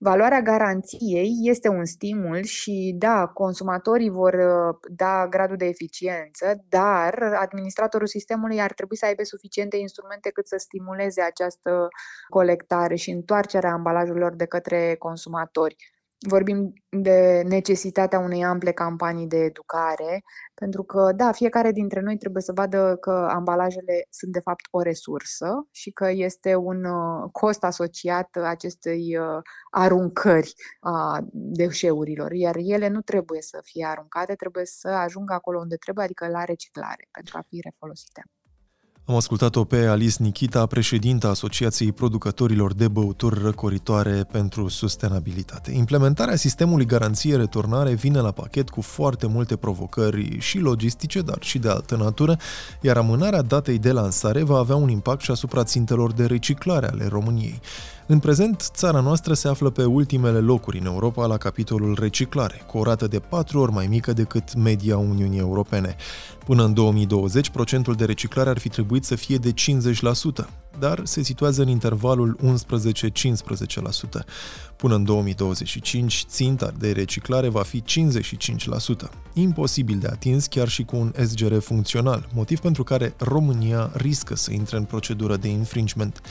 Valoarea 0.05 0.41
garanției 0.41 1.31
este 1.41 1.67
un 1.69 1.85
stimul 1.85 2.43
și, 2.43 2.95
da, 2.97 3.27
consumatorii 3.27 4.09
vor 4.09 4.33
uh, 4.33 4.75
da 4.95 5.27
gradul 5.27 5.57
de 5.57 5.65
eficiență, 5.65 6.63
dar 6.69 7.13
administratorul 7.39 8.07
sistemului 8.07 8.61
ar 8.61 8.73
trebui 8.73 8.97
să 8.97 9.05
aibă 9.05 9.23
suficiente 9.23 9.77
instrumente 9.77 10.29
cât 10.29 10.47
să 10.47 10.55
stimuleze 10.57 11.21
această 11.21 11.87
colectare 12.29 12.95
și 12.95 13.09
întoarcerea 13.09 13.71
ambalajelor 13.71 14.35
de 14.35 14.45
către 14.45 14.95
consumatori. 14.99 15.94
Vorbim 16.19 16.73
de 16.89 17.41
necesitatea 17.45 18.19
unei 18.19 18.43
ample 18.43 18.71
campanii 18.71 19.27
de 19.27 19.37
educare, 19.37 20.23
pentru 20.53 20.83
că, 20.83 21.11
da, 21.15 21.31
fiecare 21.31 21.71
dintre 21.71 21.99
noi 22.01 22.17
trebuie 22.17 22.41
să 22.43 22.51
vadă 22.55 22.97
că 23.01 23.27
ambalajele 23.31 24.05
sunt 24.09 24.31
de 24.31 24.39
fapt 24.39 24.65
o 24.71 24.81
resursă 24.81 25.67
și 25.71 25.91
că 25.91 26.09
este 26.09 26.55
un 26.55 26.83
uh, 26.85 27.29
cost 27.31 27.63
asociat 27.63 28.35
acestei 28.35 29.17
uh, 29.17 29.41
aruncări 29.69 30.53
a 30.79 31.19
deșeurilor, 31.31 32.31
iar 32.31 32.55
ele 32.57 32.87
nu 32.87 33.01
trebuie 33.01 33.41
să 33.41 33.59
fie 33.63 33.85
aruncate, 33.85 34.35
trebuie 34.35 34.65
să 34.65 34.87
ajungă 34.87 35.33
acolo 35.33 35.59
unde 35.59 35.75
trebuie, 35.75 36.05
adică 36.05 36.27
la 36.27 36.43
reciclare, 36.43 37.07
pentru 37.11 37.37
a 37.37 37.45
fi 37.49 37.59
refolosite. 37.63 38.23
Am 39.07 39.15
ascultat-o 39.15 39.63
pe 39.63 39.85
Alice 39.85 40.15
Nikita, 40.19 40.65
președinta 40.65 41.29
Asociației 41.29 41.91
Producătorilor 41.91 42.73
de 42.73 42.87
Băuturi 42.87 43.41
Răcoritoare 43.43 44.27
pentru 44.31 44.67
Sustenabilitate. 44.67 45.71
Implementarea 45.71 46.35
sistemului 46.35 46.85
garanție 46.85 47.35
returnare 47.35 47.93
vine 47.93 48.19
la 48.19 48.31
pachet 48.31 48.69
cu 48.69 48.81
foarte 48.81 49.27
multe 49.27 49.55
provocări 49.55 50.39
și 50.39 50.57
logistice, 50.57 51.21
dar 51.21 51.37
și 51.39 51.59
de 51.59 51.69
altă 51.69 51.95
natură, 51.95 52.37
iar 52.81 52.97
amânarea 52.97 53.41
datei 53.41 53.79
de 53.79 53.91
lansare 53.91 54.43
va 54.43 54.57
avea 54.57 54.75
un 54.75 54.89
impact 54.89 55.21
și 55.21 55.31
asupra 55.31 55.63
țintelor 55.63 56.13
de 56.13 56.25
reciclare 56.25 56.87
ale 56.87 57.07
României. 57.07 57.61
În 58.07 58.19
prezent, 58.19 58.69
țara 58.73 58.99
noastră 58.99 59.33
se 59.33 59.47
află 59.47 59.69
pe 59.69 59.83
ultimele 59.83 60.39
locuri 60.39 60.79
în 60.79 60.85
Europa 60.85 61.25
la 61.25 61.37
capitolul 61.37 61.97
reciclare, 61.99 62.61
cu 62.67 62.77
o 62.77 62.83
rată 62.83 63.07
de 63.07 63.19
patru 63.19 63.59
ori 63.59 63.71
mai 63.71 63.87
mică 63.87 64.13
decât 64.13 64.55
media 64.55 64.97
Uniunii 64.97 65.39
Europene. 65.39 65.95
Până 66.45 66.63
în 66.63 66.73
2020, 66.73 67.49
procentul 67.49 67.93
de 67.93 68.05
reciclare 68.05 68.49
ar 68.49 68.57
fi 68.57 68.69
trebuit 68.69 68.94
să 69.03 69.15
fie 69.15 69.37
de 69.37 69.53
50%, 69.53 70.47
dar 70.79 71.01
se 71.03 71.23
situează 71.23 71.61
în 71.61 71.67
intervalul 71.67 72.37
11-15%. 72.43 74.25
Până 74.75 74.95
în 74.95 75.03
2025, 75.03 76.25
ținta 76.27 76.71
de 76.77 76.91
reciclare 76.91 77.47
va 77.47 77.61
fi 77.61 77.81
55%. 77.81 77.85
Imposibil 79.33 79.97
de 79.99 80.07
atins 80.07 80.45
chiar 80.45 80.67
și 80.67 80.83
cu 80.83 80.95
un 80.95 81.13
SGR 81.25 81.57
funcțional, 81.57 82.27
motiv 82.33 82.59
pentru 82.59 82.83
care 82.83 83.13
România 83.17 83.91
riscă 83.93 84.35
să 84.35 84.51
intre 84.51 84.77
în 84.77 84.83
procedură 84.83 85.35
de 85.35 85.47
infringement. 85.47 86.21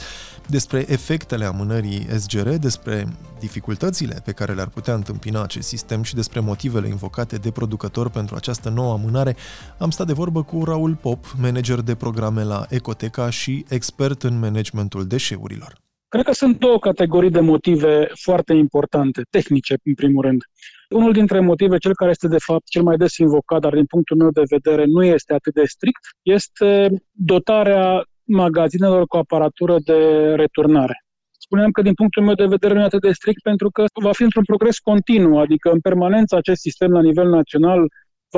Despre 0.47 0.85
efectele 0.89 1.45
amânării 1.45 2.07
SGR, 2.19 2.49
despre 2.49 3.09
dificultățile 3.41 4.23
pe 4.25 4.33
care 4.33 4.55
le-ar 4.55 4.69
putea 4.69 4.95
întâmpina 4.95 5.43
acest 5.43 5.69
sistem 5.69 6.03
și 6.03 6.15
despre 6.15 6.41
motivele 6.41 6.89
invocate 6.89 7.37
de 7.37 7.51
producător 7.51 8.11
pentru 8.11 8.35
această 8.35 8.69
nouă 8.69 8.93
amânare, 8.93 9.37
am 9.79 9.91
stat 9.91 10.07
de 10.07 10.13
vorbă 10.13 10.43
cu 10.43 10.65
Raul 10.65 10.95
Pop, 10.95 11.35
manager 11.41 11.81
de 11.81 11.95
programe 11.95 12.43
la 12.43 12.67
Ecoteca 12.69 13.31
și 13.31 13.65
expert 13.69 14.23
în 14.23 14.34
managementul 14.39 15.07
deșeurilor. 15.07 15.73
Cred 16.09 16.27
că 16.27 16.33
sunt 16.33 16.59
două 16.59 16.79
categorii 16.79 17.31
de 17.31 17.41
motive 17.41 18.09
foarte 18.15 18.53
importante, 18.53 19.23
tehnice 19.31 19.77
în 19.85 19.95
primul 19.95 20.23
rând. 20.23 20.43
Unul 20.89 21.13
dintre 21.13 21.41
motive, 21.41 21.77
cel 21.77 21.95
care 21.95 22.11
este 22.11 22.29
de 22.29 22.39
fapt 22.39 22.69
cel 22.69 22.83
mai 22.83 22.97
des 22.97 23.17
invocat, 23.17 23.61
dar 23.61 23.75
din 23.75 23.85
punctul 23.85 24.17
meu 24.17 24.31
de 24.31 24.43
vedere 24.49 24.85
nu 24.85 25.05
este 25.05 25.35
atât 25.35 25.55
de 25.55 25.65
strict, 25.65 26.05
este 26.23 26.91
dotarea 27.11 28.05
magazinelor 28.25 29.07
cu 29.07 29.17
aparatură 29.17 29.77
de 29.85 29.95
returnare. 30.35 31.05
Spuneam 31.39 31.71
că 31.71 31.83
din 31.83 31.95
punctul 31.95 32.23
meu 32.23 32.35
de 32.35 32.47
vedere 32.47 32.75
nu 32.75 32.81
e 32.81 32.85
atât 32.85 33.01
de 33.01 33.13
strict 33.13 33.43
pentru 33.43 33.71
că 33.71 33.85
va 34.03 34.13
fi 34.13 34.23
într-un 34.23 34.45
progres 34.45 34.79
continuu, 34.79 35.39
adică 35.39 35.71
în 35.71 35.81
permanență 35.81 36.37
acest 36.37 36.61
sistem 36.61 36.91
la 36.91 37.03
nivel 37.03 37.29
național 37.29 37.87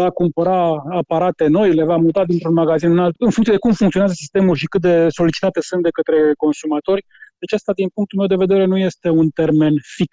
va 0.00 0.10
cumpăra 0.10 0.82
aparate 0.90 1.46
noi, 1.46 1.74
le 1.74 1.84
va 1.84 1.96
muta 1.96 2.24
dintr-un 2.24 2.52
magazin 2.52 2.90
în 2.90 2.98
altul, 2.98 3.26
în 3.26 3.32
funcție 3.32 3.54
de 3.54 3.64
cum 3.64 3.72
funcționează 3.72 4.14
sistemul 4.16 4.56
și 4.56 4.66
cât 4.66 4.80
de 4.80 5.08
solicitate 5.08 5.60
sunt 5.60 5.82
de 5.82 5.90
către 5.90 6.32
consumatori. 6.36 7.04
Deci 7.38 7.52
asta, 7.52 7.72
din 7.72 7.88
punctul 7.94 8.18
meu 8.18 8.26
de 8.26 8.44
vedere, 8.44 8.64
nu 8.64 8.78
este 8.78 9.08
un 9.08 9.28
termen 9.28 9.74
fix. 9.96 10.10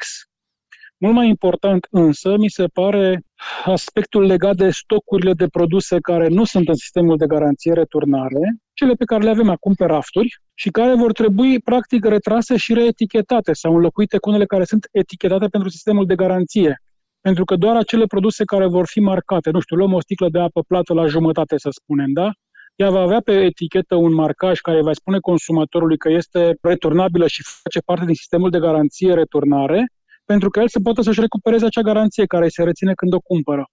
Mult 0.97 1.15
mai 1.15 1.27
important 1.27 1.87
însă, 1.89 2.37
mi 2.37 2.49
se 2.49 2.65
pare 2.67 3.21
aspectul 3.65 4.25
legat 4.25 4.55
de 4.55 4.69
stocurile 4.69 5.33
de 5.33 5.47
produse 5.47 5.97
care 5.99 6.27
nu 6.27 6.43
sunt 6.43 6.67
în 6.67 6.75
sistemul 6.75 7.17
de 7.17 7.25
garanție 7.25 7.73
returnare, 7.73 8.55
cele 8.73 8.93
pe 8.93 9.05
care 9.05 9.23
le 9.23 9.29
avem 9.29 9.49
acum 9.49 9.73
pe 9.73 9.85
rafturi 9.85 10.39
și 10.53 10.69
care 10.69 10.95
vor 10.95 11.11
trebui 11.11 11.59
practic 11.59 12.05
retrase 12.05 12.57
și 12.57 12.73
reetichetate 12.73 13.53
sau 13.53 13.75
înlocuite 13.75 14.17
cu 14.17 14.29
unele 14.29 14.45
care 14.45 14.63
sunt 14.63 14.87
etichetate 14.91 15.47
pentru 15.47 15.69
sistemul 15.69 16.05
de 16.05 16.15
garanție. 16.15 16.81
Pentru 17.27 17.43
că 17.43 17.55
doar 17.55 17.75
acele 17.75 18.05
produse 18.05 18.43
care 18.43 18.67
vor 18.67 18.87
fi 18.87 18.99
marcate, 18.99 19.49
nu 19.49 19.59
știu, 19.59 19.75
luăm 19.75 19.93
o 19.93 20.01
sticlă 20.01 20.29
de 20.29 20.39
apă 20.39 20.61
plată 20.67 20.93
la 20.93 21.05
jumătate, 21.05 21.57
să 21.57 21.69
spunem, 21.71 22.11
da? 22.13 22.31
Ea 22.75 22.89
va 22.89 22.99
avea 22.99 23.21
pe 23.21 23.31
etichetă 23.31 23.95
un 23.95 24.13
marcaj 24.13 24.59
care 24.59 24.81
va 24.81 24.93
spune 24.93 25.19
consumatorului 25.19 25.97
că 25.97 26.09
este 26.11 26.57
returnabilă 26.61 27.27
și 27.27 27.43
face 27.63 27.79
parte 27.79 28.05
din 28.05 28.13
sistemul 28.15 28.49
de 28.49 28.59
garanție 28.59 29.13
returnare, 29.13 29.85
pentru 30.25 30.49
că 30.49 30.59
el 30.59 30.67
să 30.67 30.79
poată 30.83 31.01
să-și 31.01 31.19
recupereze 31.19 31.65
acea 31.65 31.81
garanție 31.81 32.25
care 32.25 32.47
se 32.47 32.63
reține 32.63 32.93
când 32.93 33.13
o 33.13 33.19
cumpără. 33.19 33.65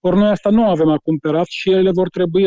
Ori 0.00 0.16
noi 0.16 0.28
asta 0.28 0.50
nu 0.50 0.68
avem 0.68 0.88
acum 0.88 1.18
pe 1.18 1.28
raft 1.28 1.50
și 1.50 1.70
ele 1.70 1.90
vor 1.90 2.08
trebui 2.08 2.44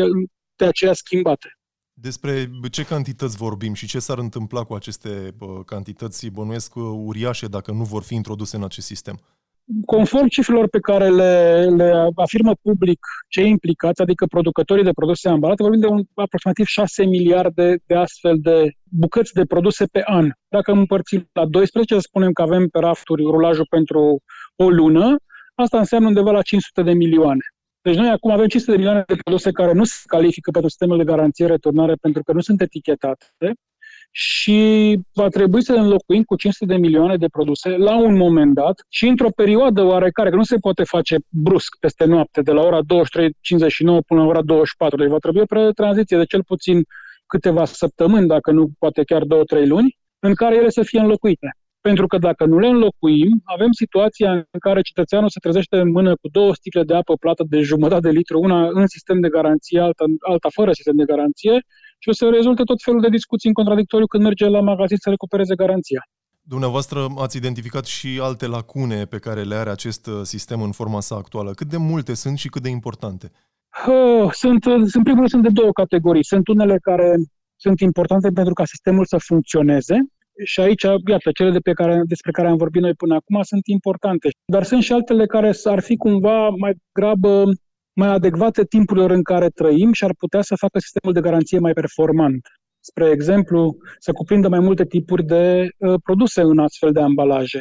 de 0.56 0.64
aceea 0.64 0.92
schimbate. 0.92 1.48
Despre 1.92 2.50
ce 2.70 2.84
cantități 2.84 3.36
vorbim 3.36 3.74
și 3.74 3.86
ce 3.86 3.98
s-ar 3.98 4.18
întâmpla 4.18 4.64
cu 4.64 4.74
aceste 4.74 5.34
cantități, 5.66 6.28
bănuiesc, 6.28 6.72
uriașe 7.06 7.46
dacă 7.46 7.72
nu 7.72 7.84
vor 7.84 8.02
fi 8.02 8.14
introduse 8.14 8.56
în 8.56 8.64
acest 8.64 8.86
sistem? 8.86 9.20
Conform 9.86 10.26
cifrelor 10.26 10.68
pe 10.68 10.78
care 10.78 11.08
le, 11.08 11.64
le 11.76 12.08
afirmă 12.14 12.54
public 12.62 12.98
cei 13.28 13.48
implicați, 13.48 14.02
adică 14.02 14.26
producătorii 14.26 14.84
de 14.84 14.92
produse 14.92 15.28
ambalate, 15.28 15.62
vorbim 15.62 15.80
de 15.80 15.86
un, 15.86 16.02
aproximativ 16.14 16.66
6 16.66 17.04
miliarde 17.04 17.78
de 17.86 17.94
astfel 17.94 18.36
de 18.38 18.70
bucăți 18.82 19.32
de 19.32 19.44
produse 19.44 19.84
pe 19.84 20.02
an. 20.04 20.30
Dacă 20.48 20.72
împărțim 20.72 21.28
la 21.32 21.46
12, 21.46 21.94
să 21.94 22.00
spunem 22.00 22.32
că 22.32 22.42
avem 22.42 22.68
pe 22.68 22.78
rafturi 22.78 23.22
rulajul 23.22 23.66
pentru 23.70 24.22
o 24.56 24.68
lună, 24.70 25.16
asta 25.54 25.78
înseamnă 25.78 26.08
undeva 26.08 26.30
la 26.30 26.42
500 26.42 26.82
de 26.82 26.92
milioane. 26.92 27.42
Deci 27.82 27.96
noi 27.96 28.08
acum 28.08 28.30
avem 28.30 28.46
500 28.46 28.70
de 28.70 28.76
milioane 28.76 29.04
de 29.06 29.16
produse 29.24 29.50
care 29.50 29.72
nu 29.72 29.84
se 29.84 30.00
califică 30.06 30.50
pentru 30.50 30.70
sistemul 30.70 30.96
de 30.96 31.04
garanție 31.04 31.46
returnare 31.46 31.94
pentru 32.00 32.22
că 32.22 32.32
nu 32.32 32.40
sunt 32.40 32.60
etichetate 32.60 33.26
și 34.16 34.98
va 35.12 35.28
trebui 35.28 35.62
să 35.62 35.72
înlocuim 35.72 36.22
cu 36.22 36.36
500 36.36 36.72
de 36.72 36.78
milioane 36.78 37.16
de 37.16 37.26
produse 37.26 37.68
la 37.76 37.96
un 37.96 38.16
moment 38.16 38.54
dat 38.54 38.74
și 38.88 39.06
într-o 39.06 39.30
perioadă 39.30 39.82
oarecare, 39.82 40.30
că 40.30 40.36
nu 40.36 40.42
se 40.42 40.56
poate 40.56 40.84
face 40.84 41.16
brusc 41.28 41.76
peste 41.80 42.04
noapte, 42.04 42.42
de 42.42 42.52
la 42.52 42.62
ora 42.62 42.78
23.59 42.80 42.84
până 44.06 44.20
la 44.20 44.26
ora 44.26 44.42
24. 44.42 44.96
Deci 44.96 45.08
va 45.08 45.18
trebui 45.18 45.40
o 45.40 45.44
perioadă 45.44 45.72
de 45.76 45.82
tranziție 45.82 46.16
de 46.16 46.24
cel 46.24 46.44
puțin 46.44 46.82
câteva 47.26 47.64
săptămâni, 47.64 48.26
dacă 48.26 48.50
nu 48.50 48.68
poate 48.78 49.04
chiar 49.04 49.22
2-3 49.22 49.66
luni, 49.66 49.96
în 50.18 50.34
care 50.34 50.56
ele 50.56 50.68
să 50.68 50.82
fie 50.82 51.00
înlocuite. 51.00 51.56
Pentru 51.80 52.06
că 52.06 52.18
dacă 52.18 52.44
nu 52.44 52.58
le 52.58 52.66
înlocuim, 52.66 53.42
avem 53.44 53.72
situația 53.72 54.32
în 54.32 54.60
care 54.60 54.80
cetățeanul 54.80 55.28
se 55.28 55.38
trezește 55.38 55.76
în 55.76 55.90
mână 55.90 56.10
cu 56.10 56.28
două 56.32 56.54
sticle 56.54 56.82
de 56.82 56.94
apă 56.94 57.14
plată 57.14 57.44
de 57.48 57.60
jumătate 57.60 58.08
de 58.08 58.14
litru, 58.14 58.40
una 58.40 58.68
în 58.68 58.86
sistem 58.86 59.20
de 59.20 59.28
garanție, 59.28 59.80
alta, 59.80 60.04
alta 60.18 60.48
fără 60.52 60.72
sistem 60.72 60.96
de 60.96 61.04
garanție, 61.04 61.64
și 62.04 62.10
o 62.10 62.12
să 62.12 62.28
rezulte 62.30 62.62
tot 62.62 62.82
felul 62.82 63.00
de 63.00 63.08
discuții 63.08 63.48
în 63.48 63.54
contradictoriu 63.54 64.06
când 64.06 64.22
merge 64.22 64.46
la 64.46 64.60
magazin 64.60 64.96
să 64.96 65.10
recupereze 65.10 65.54
garanția. 65.54 66.02
Dumneavoastră 66.42 67.06
ați 67.24 67.36
identificat 67.36 67.84
și 67.84 68.18
alte 68.22 68.46
lacune 68.46 69.04
pe 69.04 69.18
care 69.18 69.42
le 69.42 69.54
are 69.54 69.70
acest 69.70 70.06
uh, 70.06 70.20
sistem 70.22 70.62
în 70.62 70.72
forma 70.72 71.00
sa 71.00 71.14
actuală. 71.14 71.50
Cât 71.50 71.66
de 71.66 71.76
multe 71.76 72.14
sunt 72.14 72.38
și 72.38 72.48
cât 72.48 72.62
de 72.62 72.68
importante? 72.68 73.30
Uh, 73.88 74.30
sunt, 74.32 74.64
în 74.64 75.02
primul 75.02 75.24
rând, 75.24 75.28
sunt 75.28 75.42
de 75.42 75.60
două 75.60 75.72
categorii. 75.72 76.24
Sunt 76.24 76.48
unele 76.48 76.78
care 76.78 77.14
sunt 77.56 77.80
importante 77.80 78.28
pentru 78.30 78.52
ca 78.52 78.64
sistemul 78.64 79.04
să 79.04 79.16
funcționeze 79.18 79.96
și 80.44 80.60
aici, 80.60 80.82
iată, 80.82 81.30
cele 81.34 81.50
de 81.50 81.58
pe 81.58 81.72
care, 81.72 82.02
despre 82.06 82.30
care 82.30 82.48
am 82.48 82.56
vorbit 82.56 82.82
noi 82.82 82.94
până 82.94 83.14
acum 83.14 83.42
sunt 83.42 83.66
importante. 83.66 84.28
Dar 84.44 84.62
sunt 84.62 84.82
și 84.82 84.92
altele 84.92 85.26
care 85.26 85.52
ar 85.64 85.80
fi 85.80 85.96
cumva 85.96 86.48
mai 86.48 86.74
grabă 86.92 87.44
mai 87.94 88.08
adecvate 88.08 88.64
timpurilor 88.64 89.10
în 89.10 89.22
care 89.22 89.48
trăim 89.48 89.92
și 89.92 90.04
ar 90.04 90.14
putea 90.18 90.42
să 90.42 90.56
facă 90.56 90.78
sistemul 90.78 91.14
de 91.14 91.20
garanție 91.20 91.58
mai 91.58 91.72
performant. 91.72 92.40
Spre 92.80 93.10
exemplu, 93.10 93.76
să 93.98 94.12
cuprindă 94.12 94.48
mai 94.48 94.60
multe 94.60 94.84
tipuri 94.84 95.24
de 95.24 95.68
uh, 95.78 95.94
produse 96.04 96.40
în 96.40 96.58
astfel 96.58 96.92
de 96.92 97.00
ambalaje. 97.00 97.60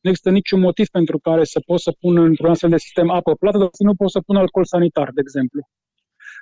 Nu 0.00 0.10
există 0.10 0.30
niciun 0.30 0.60
motiv 0.60 0.86
pentru 0.88 1.18
care 1.18 1.44
să 1.44 1.60
poți 1.66 1.82
să 1.82 1.92
pun 2.00 2.18
într-un 2.18 2.50
astfel 2.50 2.70
de 2.70 2.78
sistem 2.78 3.10
apă 3.10 3.34
plată, 3.34 3.58
dar 3.58 3.68
să 3.72 3.82
nu 3.82 3.94
poți 3.94 4.12
să 4.12 4.20
pun 4.26 4.36
alcool 4.36 4.64
sanitar, 4.64 5.10
de 5.14 5.20
exemplu. 5.20 5.60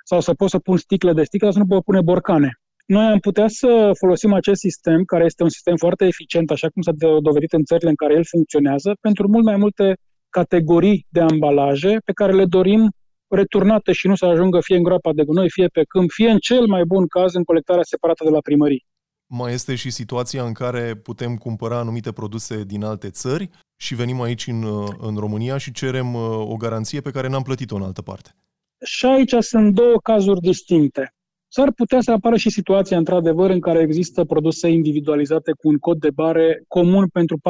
Sau 0.03 0.19
să 0.21 0.33
poți 0.33 0.51
să 0.51 0.59
pun 0.59 0.77
sticle 0.77 1.13
de 1.13 1.23
sticle, 1.23 1.45
dar 1.45 1.55
să 1.55 1.61
nu 1.61 1.67
poți 1.67 1.83
pune 1.83 2.01
borcane. 2.01 2.51
Noi 2.85 3.05
am 3.05 3.19
putea 3.19 3.47
să 3.47 3.91
folosim 3.99 4.33
acest 4.33 4.59
sistem, 4.59 5.03
care 5.03 5.23
este 5.25 5.43
un 5.43 5.49
sistem 5.49 5.75
foarte 5.75 6.05
eficient, 6.05 6.51
așa 6.51 6.69
cum 6.69 6.81
s-a 6.81 6.91
dovedit 7.21 7.53
în 7.53 7.63
țările 7.63 7.89
în 7.89 7.95
care 7.95 8.13
el 8.13 8.25
funcționează, 8.25 8.95
pentru 9.01 9.27
mult 9.27 9.45
mai 9.45 9.57
multe 9.57 9.97
categorii 10.29 11.05
de 11.09 11.19
ambalaje 11.19 11.97
pe 12.05 12.11
care 12.11 12.33
le 12.33 12.45
dorim 12.45 12.91
returnate 13.33 13.91
și 13.91 14.07
nu 14.07 14.15
să 14.15 14.25
ajungă 14.25 14.59
fie 14.61 14.75
în 14.75 14.83
groapa 14.83 15.13
de 15.13 15.23
gunoi, 15.23 15.49
fie 15.49 15.67
pe 15.67 15.83
câmp, 15.83 16.11
fie 16.11 16.29
în 16.29 16.37
cel 16.37 16.65
mai 16.65 16.83
bun 16.83 17.07
caz 17.07 17.33
în 17.33 17.43
colectarea 17.43 17.83
separată 17.83 18.23
de 18.23 18.29
la 18.29 18.39
primării. 18.39 18.85
Mai 19.27 19.53
este 19.53 19.75
și 19.75 19.89
situația 19.89 20.43
în 20.43 20.53
care 20.53 20.95
putem 20.95 21.35
cumpăra 21.35 21.77
anumite 21.77 22.11
produse 22.11 22.63
din 22.63 22.83
alte 22.83 23.09
țări 23.09 23.49
și 23.75 23.95
venim 23.95 24.21
aici 24.21 24.47
în, 24.47 24.63
în 24.99 25.15
România 25.15 25.57
și 25.57 25.71
cerem 25.71 26.13
uh, 26.13 26.21
o 26.37 26.55
garanție 26.55 27.01
pe 27.01 27.11
care 27.11 27.27
n-am 27.27 27.41
plătit-o 27.41 27.75
în 27.75 27.81
altă 27.81 28.01
parte. 28.01 28.29
Și 28.85 29.05
aici 29.05 29.33
sunt 29.39 29.73
două 29.73 29.97
cazuri 30.03 30.39
distincte. 30.39 31.13
S-ar 31.47 31.71
putea 31.71 32.01
să 32.01 32.11
apară 32.11 32.35
și 32.35 32.49
situația, 32.49 32.97
într-adevăr, 32.97 33.49
în 33.49 33.59
care 33.59 33.79
există 33.79 34.23
produse 34.23 34.67
individualizate 34.69 35.51
cu 35.51 35.67
un 35.67 35.77
cod 35.77 35.99
de 35.99 36.09
bare 36.09 36.63
comun 36.67 37.07
pentru 37.07 37.37
4-5 37.37 37.41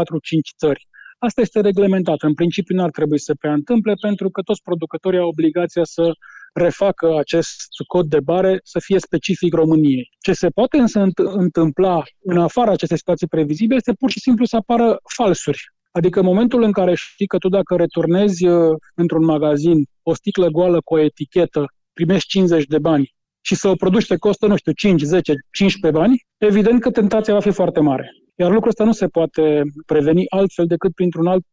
țări. 0.58 0.88
Asta 1.28 1.42
este 1.42 1.62
reglementat. 1.62 2.22
În 2.22 2.34
principiu 2.34 2.76
nu 2.76 2.84
ar 2.84 2.90
trebui 2.90 3.20
să 3.20 3.34
prea 3.34 3.54
întâmple 3.54 3.94
pentru 4.02 4.30
că 4.30 4.42
toți 4.42 4.62
producătorii 4.62 5.20
au 5.20 5.28
obligația 5.28 5.84
să 5.84 6.12
refacă 6.54 7.18
acest 7.18 7.68
cod 7.88 8.06
de 8.06 8.20
bare 8.20 8.60
să 8.64 8.80
fie 8.80 9.00
specific 9.00 9.54
României. 9.54 10.10
Ce 10.20 10.34
se 10.34 10.50
poate 10.50 10.78
însă 10.78 11.08
întâmpla 11.16 12.04
în 12.24 12.38
afara 12.38 12.72
acestei 12.72 12.98
situații 12.98 13.28
previzibile 13.28 13.76
este 13.76 13.94
pur 13.94 14.10
și 14.10 14.20
simplu 14.20 14.46
să 14.46 14.56
apară 14.56 15.00
falsuri. 15.16 15.60
Adică 15.92 16.20
în 16.20 16.26
momentul 16.26 16.64
în 16.64 16.72
care 16.72 16.94
știi 16.96 17.28
că 17.28 17.38
tu 17.38 17.50
dacă 17.50 17.76
returnezi 17.76 18.48
uh, 18.48 18.76
într-un 18.96 19.26
magazin 19.26 19.86
o 20.02 20.14
sticlă 20.14 20.48
goală 20.48 20.82
cu 20.82 20.94
o 20.94 21.00
etichetă, 21.00 21.66
primești 21.94 22.28
50 22.28 22.66
de 22.66 22.80
bani 22.80 23.14
și 23.42 23.56
să 23.56 23.68
o 23.68 23.76
produci 23.76 24.08
te 24.08 24.18
costă, 24.18 24.48
nu 24.48 24.56
știu, 24.56 24.72
5, 24.72 25.02
10, 25.02 25.34
15 25.52 26.02
bani, 26.02 26.26
evident 26.38 26.82
că 26.82 26.92
tentația 26.92 27.34
va 27.34 27.40
fi 27.40 27.52
foarte 27.52 27.80
mare. 27.80 28.23
Iar 28.36 28.52
lucrul 28.52 28.70
ăsta 28.70 28.84
nu 28.84 28.92
se 28.92 29.08
poate 29.08 29.62
preveni 29.86 30.30
altfel 30.30 30.66
decât 30.66 30.94
printr-un 30.94 31.28
alt 31.28 31.46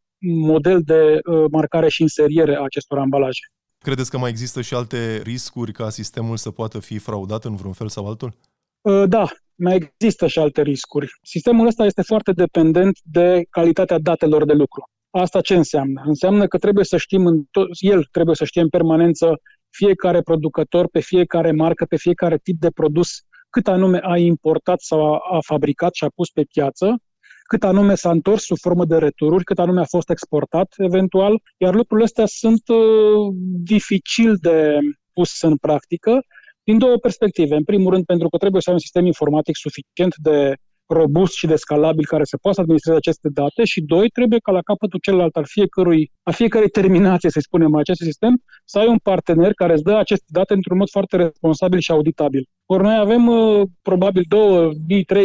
model 0.47 0.81
de 0.85 1.19
uh, 1.25 1.45
marcare 1.51 1.89
și 1.89 2.03
inseriere 2.03 2.57
a 2.57 2.63
acestor 2.63 2.99
ambalaje. 2.99 3.41
Credeți 3.79 4.11
că 4.11 4.19
mai 4.19 4.31
există 4.31 4.61
și 4.61 4.75
alte 4.75 5.21
riscuri 5.23 5.73
ca 5.73 5.91
sistemul 5.91 6.37
să 6.37 6.51
poată 6.51 6.79
fi 6.79 6.99
fraudat 6.99 7.45
în 7.45 7.57
vreun 7.57 7.73
fel 7.73 7.89
sau 7.89 8.07
altul? 8.07 8.33
Uh, 8.81 9.03
da, 9.09 9.29
mai 9.55 9.75
există 9.77 10.27
și 10.27 10.39
alte 10.39 10.63
riscuri. 10.63 11.09
Sistemul 11.23 11.67
ăsta 11.67 11.85
este 11.85 12.03
foarte 12.03 12.33
dependent 12.33 12.99
de 13.03 13.47
calitatea 13.51 13.99
datelor 13.99 14.45
de 14.45 14.53
lucru. 14.53 14.83
Asta 15.11 15.41
ce 15.41 15.55
înseamnă? 15.55 16.03
Înseamnă 16.05 16.47
că 16.47 16.59
trebuie 16.59 16.85
să 16.85 16.97
știm, 16.97 17.27
în 17.27 17.43
to- 17.43 17.69
el 17.79 18.05
trebuie 18.11 18.35
să 18.35 18.45
știe 18.45 18.61
în 18.63 18.69
permanență 18.69 19.41
fiecare 19.71 20.21
producător, 20.21 20.89
pe 20.89 21.01
fiecare 21.01 21.53
marcă, 21.53 21.85
pe 21.85 21.97
fiecare 21.97 22.39
tip 22.39 22.61
de 22.61 22.71
produs, 22.71 23.09
cât 23.51 23.69
anume 23.69 24.01
a 24.03 24.17
importat 24.17 24.81
sau 24.81 25.15
a, 25.15 25.19
a 25.31 25.39
fabricat 25.41 25.95
și 25.95 26.05
a 26.05 26.11
pus 26.15 26.31
pe 26.31 26.43
piață, 26.43 27.03
cât 27.43 27.65
anume 27.65 27.95
s-a 27.95 28.11
întors 28.11 28.45
sub 28.45 28.59
formă 28.59 28.85
de 28.85 28.97
retururi, 28.97 29.45
cât 29.45 29.59
anume 29.59 29.81
a 29.81 29.85
fost 29.85 30.11
exportat 30.11 30.75
eventual, 30.77 31.43
iar 31.57 31.75
lucrurile 31.75 32.07
astea 32.07 32.27
sunt 32.27 32.69
uh, 32.69 33.35
dificil 33.63 34.37
de 34.41 34.79
pus 35.13 35.43
în 35.43 35.57
practică 35.57 36.21
din 36.63 36.79
două 36.79 36.97
perspective. 36.97 37.55
În 37.57 37.65
primul 37.65 37.93
rând, 37.93 38.05
pentru 38.05 38.29
că 38.29 38.37
trebuie 38.37 38.63
să 38.63 38.69
ai 38.69 38.75
un 38.75 38.81
sistem 38.81 39.07
informatic 39.07 39.57
suficient 39.57 40.15
de 40.17 40.55
robust 40.87 41.35
și 41.35 41.47
de 41.47 41.57
scalabil 41.57 42.07
care 42.07 42.25
să 42.25 42.37
poată 42.37 42.61
administra 42.61 42.95
aceste 42.95 43.29
date 43.33 43.65
și 43.65 43.81
doi, 43.81 44.09
trebuie 44.09 44.39
ca 44.39 44.53
la 44.53 44.63
capătul 44.63 45.01
celălalt 45.03 45.37
al 45.37 45.45
fiecărui, 45.47 46.11
a 46.23 46.31
fiecărei 46.31 46.69
terminație, 46.69 47.31
să 47.31 47.41
spunem, 47.41 47.75
acest 47.75 48.01
sistem, 48.01 48.43
să 48.65 48.79
ai 48.79 48.87
un 48.87 48.99
partener 49.03 49.53
care 49.53 49.73
îți 49.73 49.83
dă 49.83 49.97
aceste 49.97 50.27
date 50.29 50.55
într-un 50.55 50.77
mod 50.77 50.91
foarte 50.91 51.17
responsabil 51.17 51.79
și 51.79 51.91
auditabil. 51.91 52.49
Ori 52.73 52.83
noi 52.83 52.97
avem 52.97 53.27
uh, 53.27 53.69
probabil 53.83 54.25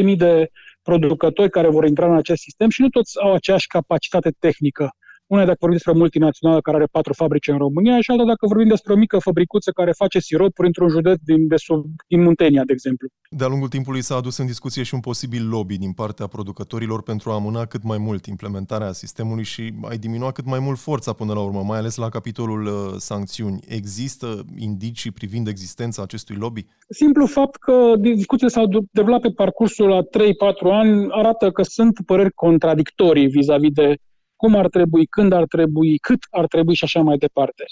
2.000-3.000 0.10 0.16
de 0.18 0.50
producători 0.82 1.50
care 1.50 1.70
vor 1.70 1.86
intra 1.86 2.06
în 2.06 2.16
acest 2.16 2.42
sistem 2.42 2.70
și 2.70 2.82
nu 2.82 2.90
toți 2.90 3.22
au 3.22 3.34
aceeași 3.34 3.68
capacitate 3.68 4.32
tehnică. 4.40 4.90
Una 5.28 5.46
dacă 5.46 5.58
vorbim 5.60 5.78
despre 5.78 5.92
o 5.92 6.02
multinațională 6.04 6.62
care 6.62 6.78
are 6.78 6.86
patru 6.86 7.14
fabrici 7.14 7.48
în 7.48 7.58
România 7.58 8.02
și 8.02 8.12
alta 8.12 8.24
dacă 8.24 8.48
vorbim 8.48 8.68
despre 8.68 8.94
o 8.94 8.96
mică 8.96 9.18
fabricuță 9.20 9.72
care 9.72 9.92
face 9.92 10.20
siropuri 10.20 10.68
într-un 10.68 10.90
județ 10.90 11.18
din, 11.24 11.48
de 11.48 11.56
sub, 11.56 11.86
din 12.08 12.22
Muntenia, 12.22 12.64
de 12.64 12.74
exemplu. 12.74 13.08
De-a 13.30 13.48
lungul 13.48 13.68
timpului 13.68 14.02
s-a 14.02 14.16
adus 14.16 14.38
în 14.38 14.46
discuție 14.46 14.84
și 14.84 14.94
un 14.94 15.00
posibil 15.00 15.50
lobby 15.50 15.78
din 15.78 15.92
partea 15.92 16.28
producătorilor 16.28 17.04
pentru 17.04 17.30
a 17.30 17.34
amâna 17.34 17.66
cât 17.66 17.84
mai 17.84 17.98
mult 17.98 18.26
implementarea 18.26 18.92
sistemului 18.92 19.44
și 19.44 19.74
a 19.82 19.96
diminua 19.96 20.32
cât 20.32 20.46
mai 20.46 20.60
mult 20.60 20.80
forța 20.80 21.14
până 21.14 21.34
la 21.34 21.42
urmă, 21.42 21.62
mai 21.62 21.78
ales 21.78 21.96
la 21.96 22.10
capitolul 22.10 22.66
uh, 22.66 22.94
sancțiuni. 22.98 23.60
Există 23.68 24.46
indicii 24.58 25.12
privind 25.12 25.48
existența 25.48 26.02
acestui 26.02 26.36
lobby? 26.36 26.66
Simplu 26.90 27.26
fapt 27.26 27.56
că 27.56 27.94
discuțiile 27.98 28.52
s-au 28.52 28.68
derulat 28.92 29.22
pe 29.22 29.30
parcursul 29.30 29.88
la 29.88 30.02
3-4 30.02 30.06
ani 30.62 31.08
arată 31.12 31.52
că 31.52 31.64
sunt 31.64 32.00
păreri 32.06 32.34
contradictorii 32.34 33.28
vis-a-vis 33.28 33.72
de 33.72 33.96
cum 34.36 34.56
ar 34.56 34.68
trebui, 34.68 35.06
când 35.06 35.32
ar 35.32 35.46
trebui, 35.46 35.98
cât 35.98 36.20
ar 36.30 36.48
trebui 36.48 36.74
și 36.74 36.84
așa 36.84 37.02
mai 37.02 37.18
departe. 37.18 37.64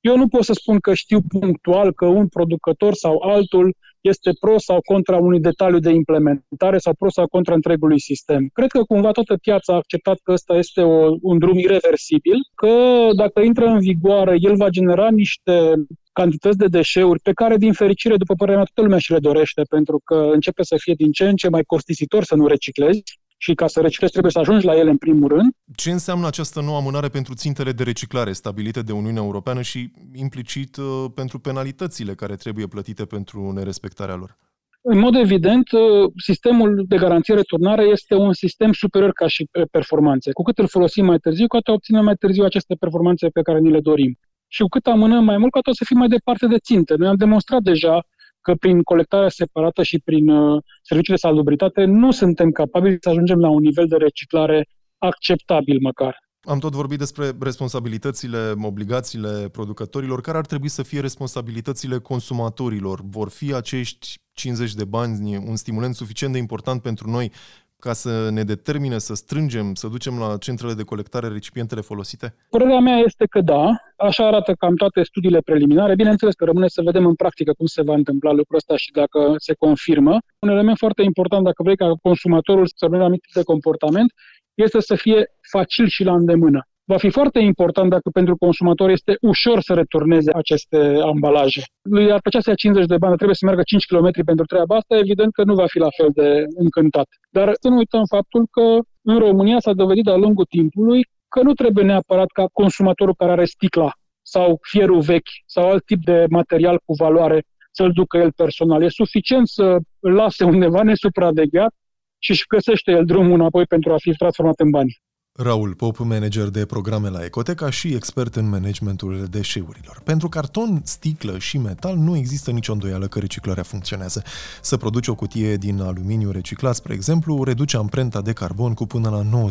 Eu 0.00 0.16
nu 0.16 0.28
pot 0.28 0.44
să 0.44 0.52
spun 0.52 0.78
că 0.78 0.94
știu 0.94 1.20
punctual 1.22 1.92
că 1.92 2.06
un 2.06 2.28
producător 2.28 2.94
sau 2.94 3.18
altul 3.22 3.74
este 4.00 4.30
pro 4.40 4.58
sau 4.58 4.80
contra 4.80 5.16
unui 5.16 5.40
detaliu 5.40 5.78
de 5.78 5.90
implementare 5.90 6.78
sau 6.78 6.94
pro 6.98 7.10
sau 7.10 7.26
contra 7.28 7.54
întregului 7.54 8.00
sistem. 8.00 8.48
Cred 8.52 8.70
că 8.70 8.82
cumva 8.82 9.10
toată 9.10 9.36
piața 9.36 9.72
a 9.72 9.76
acceptat 9.76 10.18
că 10.22 10.32
ăsta 10.32 10.54
este 10.56 10.80
o, 10.80 11.16
un 11.22 11.38
drum 11.38 11.58
irreversibil, 11.58 12.36
că 12.54 13.08
dacă 13.16 13.40
intră 13.40 13.66
în 13.66 13.78
vigoare, 13.78 14.36
el 14.38 14.56
va 14.56 14.68
genera 14.68 15.10
niște 15.10 15.74
cantități 16.12 16.58
de 16.58 16.66
deșeuri 16.66 17.20
pe 17.20 17.32
care, 17.32 17.56
din 17.56 17.72
fericire, 17.72 18.16
după 18.16 18.34
părerea 18.34 18.56
mea, 18.56 18.70
toată 18.74 18.82
lumea 18.82 18.98
și 18.98 19.12
le 19.12 19.18
dorește, 19.18 19.62
pentru 19.68 20.00
că 20.04 20.30
începe 20.32 20.62
să 20.62 20.76
fie 20.78 20.94
din 20.94 21.10
ce 21.10 21.28
în 21.28 21.36
ce 21.36 21.48
mai 21.48 21.62
costisitor 21.62 22.24
să 22.24 22.34
nu 22.34 22.46
reciclezi 22.46 23.02
și 23.42 23.54
ca 23.54 23.66
să 23.66 23.80
reciclezi 23.80 24.12
trebuie 24.12 24.32
să 24.32 24.38
ajungi 24.38 24.66
la 24.66 24.76
ele 24.76 24.90
în 24.90 24.96
primul 24.96 25.28
rând. 25.28 25.52
Ce 25.74 25.90
înseamnă 25.90 26.26
această 26.26 26.60
nouă 26.60 26.76
amânare 26.76 27.08
pentru 27.08 27.34
țintele 27.34 27.72
de 27.72 27.82
reciclare 27.82 28.32
stabilite 28.32 28.82
de 28.82 28.92
Uniunea 28.92 29.22
Europeană 29.22 29.62
și 29.62 29.90
implicit 30.14 30.76
uh, 30.76 31.04
pentru 31.14 31.38
penalitățile 31.38 32.14
care 32.14 32.34
trebuie 32.34 32.66
plătite 32.66 33.04
pentru 33.04 33.52
nerespectarea 33.52 34.14
lor? 34.14 34.36
În 34.82 34.98
mod 34.98 35.14
evident, 35.14 35.72
uh, 35.72 35.80
sistemul 36.16 36.84
de 36.88 36.96
garanție 36.96 37.34
returnare 37.34 37.82
este 37.82 38.14
un 38.14 38.32
sistem 38.32 38.72
superior 38.72 39.12
ca 39.12 39.26
și 39.26 39.48
performanțe. 39.70 40.32
Cu 40.32 40.42
cât 40.42 40.58
îl 40.58 40.68
folosim 40.68 41.04
mai 41.04 41.18
târziu, 41.18 41.46
cu 41.46 41.56
atât 41.56 41.74
obținem 41.74 42.04
mai 42.04 42.14
târziu 42.14 42.44
aceste 42.44 42.74
performanțe 42.74 43.28
pe 43.28 43.42
care 43.42 43.58
ni 43.58 43.70
le 43.70 43.80
dorim. 43.80 44.18
Și 44.48 44.62
cu 44.62 44.68
cât 44.68 44.86
amânăm 44.86 45.24
mai 45.24 45.38
mult, 45.38 45.50
cu 45.50 45.58
atât 45.58 45.72
o 45.72 45.76
să 45.76 45.84
fim 45.84 45.98
mai 45.98 46.08
departe 46.08 46.46
de 46.46 46.58
ținte. 46.58 46.94
Noi 46.96 47.08
am 47.08 47.16
demonstrat 47.16 47.62
deja 47.62 48.06
că 48.40 48.54
prin 48.54 48.82
colectarea 48.82 49.28
separată 49.28 49.82
și 49.82 49.98
prin 50.04 50.28
uh, 50.28 50.62
serviciile 50.82 51.18
de 51.22 51.28
salubritate 51.28 51.84
nu 51.84 52.10
suntem 52.10 52.50
capabili 52.50 52.96
să 53.00 53.08
ajungem 53.08 53.40
la 53.40 53.48
un 53.48 53.62
nivel 53.62 53.86
de 53.86 53.96
reciclare 53.96 54.66
acceptabil 54.98 55.78
măcar. 55.80 56.28
Am 56.42 56.58
tot 56.58 56.72
vorbit 56.72 56.98
despre 56.98 57.30
responsabilitățile, 57.40 58.52
obligațiile 58.62 59.48
producătorilor. 59.48 60.20
Care 60.20 60.38
ar 60.38 60.46
trebui 60.46 60.68
să 60.68 60.82
fie 60.82 61.00
responsabilitățile 61.00 61.98
consumatorilor? 61.98 63.00
Vor 63.04 63.28
fi 63.28 63.54
acești 63.54 64.14
50 64.32 64.74
de 64.74 64.84
bani 64.84 65.36
un 65.36 65.56
stimulant 65.56 65.94
suficient 65.94 66.32
de 66.32 66.38
important 66.38 66.82
pentru 66.82 67.10
noi 67.10 67.32
ca 67.80 67.92
să 67.92 68.30
ne 68.30 68.42
determine 68.42 68.98
să 68.98 69.14
strângem, 69.14 69.74
să 69.74 69.86
ducem 69.88 70.18
la 70.18 70.36
centrele 70.36 70.74
de 70.74 70.82
colectare 70.82 71.28
recipientele 71.28 71.80
folosite? 71.80 72.34
Părerea 72.50 72.78
mea 72.78 72.96
este 72.96 73.24
că 73.26 73.40
da. 73.40 73.70
Așa 73.96 74.26
arată 74.26 74.52
cam 74.52 74.74
toate 74.76 75.02
studiile 75.02 75.40
preliminare. 75.40 75.94
Bineînțeles 75.94 76.34
că 76.34 76.44
rămâne 76.44 76.68
să 76.68 76.82
vedem 76.82 77.06
în 77.06 77.14
practică 77.14 77.52
cum 77.52 77.66
se 77.66 77.82
va 77.82 77.94
întâmpla 77.94 78.30
lucrul 78.30 78.56
ăsta 78.56 78.76
și 78.76 78.90
dacă 78.90 79.34
se 79.36 79.54
confirmă. 79.54 80.18
Un 80.38 80.48
element 80.48 80.76
foarte 80.76 81.02
important, 81.02 81.44
dacă 81.44 81.62
vrei 81.62 81.76
ca 81.76 81.92
consumatorul 82.02 82.66
să 82.66 82.84
aibă 82.84 83.04
un 83.04 83.16
de 83.34 83.42
comportament, 83.42 84.12
este 84.54 84.80
să 84.80 84.94
fie 84.94 85.26
facil 85.50 85.86
și 85.88 86.04
la 86.04 86.14
îndemână 86.14 86.64
va 86.92 86.98
fi 86.98 87.10
foarte 87.10 87.38
important 87.38 87.90
dacă 87.90 88.08
pentru 88.10 88.36
consumator 88.36 88.88
este 88.90 89.16
ușor 89.20 89.60
să 89.60 89.72
returneze 89.74 90.30
aceste 90.34 90.78
ambalaje. 91.12 91.62
Lui 91.82 92.12
ar 92.12 92.20
plăcea 92.20 92.40
să 92.40 92.48
ia 92.50 92.54
50 92.54 92.86
de 92.86 92.96
bani, 93.04 93.16
trebuie 93.16 93.40
să 93.40 93.44
meargă 93.44 93.62
5 93.62 93.84
km 93.84 94.10
pentru 94.24 94.44
treaba 94.44 94.76
asta, 94.76 94.96
evident 94.96 95.32
că 95.32 95.42
nu 95.44 95.54
va 95.54 95.66
fi 95.66 95.78
la 95.78 95.90
fel 95.96 96.10
de 96.14 96.44
încântat. 96.64 97.08
Dar 97.30 97.48
să 97.60 97.68
nu 97.68 97.76
uităm 97.76 98.04
faptul 98.16 98.46
că 98.50 98.66
în 99.02 99.18
România 99.18 99.58
s-a 99.60 99.72
dovedit 99.72 100.04
de-a 100.04 100.16
lungul 100.24 100.44
timpului 100.44 101.00
că 101.28 101.42
nu 101.42 101.52
trebuie 101.52 101.84
neapărat 101.84 102.30
ca 102.38 102.44
consumatorul 102.52 103.14
care 103.14 103.30
are 103.30 103.44
sticla 103.44 103.90
sau 104.22 104.58
fierul 104.60 105.00
vechi 105.00 105.32
sau 105.46 105.70
alt 105.70 105.84
tip 105.84 106.04
de 106.04 106.24
material 106.28 106.76
cu 106.84 106.92
valoare 106.94 107.42
să-l 107.70 107.92
ducă 107.92 108.16
el 108.18 108.32
personal. 108.32 108.82
E 108.82 108.88
suficient 108.88 109.48
să 109.48 109.76
îl 110.00 110.12
lase 110.12 110.44
undeva 110.44 110.82
nesupravegheat 110.82 111.72
și 112.18 112.30
își 112.30 112.46
găsește 112.46 112.90
el 112.90 113.04
drumul 113.04 113.38
înapoi 113.40 113.64
pentru 113.64 113.92
a 113.92 113.96
fi 113.98 114.10
transformat 114.10 114.60
în 114.60 114.70
bani. 114.70 114.92
Raul 115.32 115.74
Pop, 115.74 115.98
manager 115.98 116.48
de 116.48 116.66
programe 116.66 117.08
la 117.08 117.24
Ecoteca 117.24 117.70
și 117.70 117.94
expert 117.94 118.36
în 118.36 118.48
managementul 118.48 119.26
deșeurilor. 119.30 120.00
Pentru 120.04 120.28
carton, 120.28 120.80
sticlă 120.84 121.38
și 121.38 121.58
metal 121.58 121.96
nu 121.96 122.16
există 122.16 122.50
nicio 122.50 122.72
îndoială 122.72 123.06
că 123.06 123.18
reciclarea 123.18 123.62
funcționează. 123.62 124.22
Să 124.62 124.76
produci 124.76 125.08
o 125.08 125.14
cutie 125.14 125.56
din 125.56 125.80
aluminiu 125.80 126.30
reciclat, 126.30 126.74
spre 126.74 126.94
exemplu, 126.94 127.44
reduce 127.44 127.76
amprenta 127.76 128.20
de 128.20 128.32
carbon 128.32 128.74
cu 128.74 128.86
până 128.86 129.08
la 129.08 129.48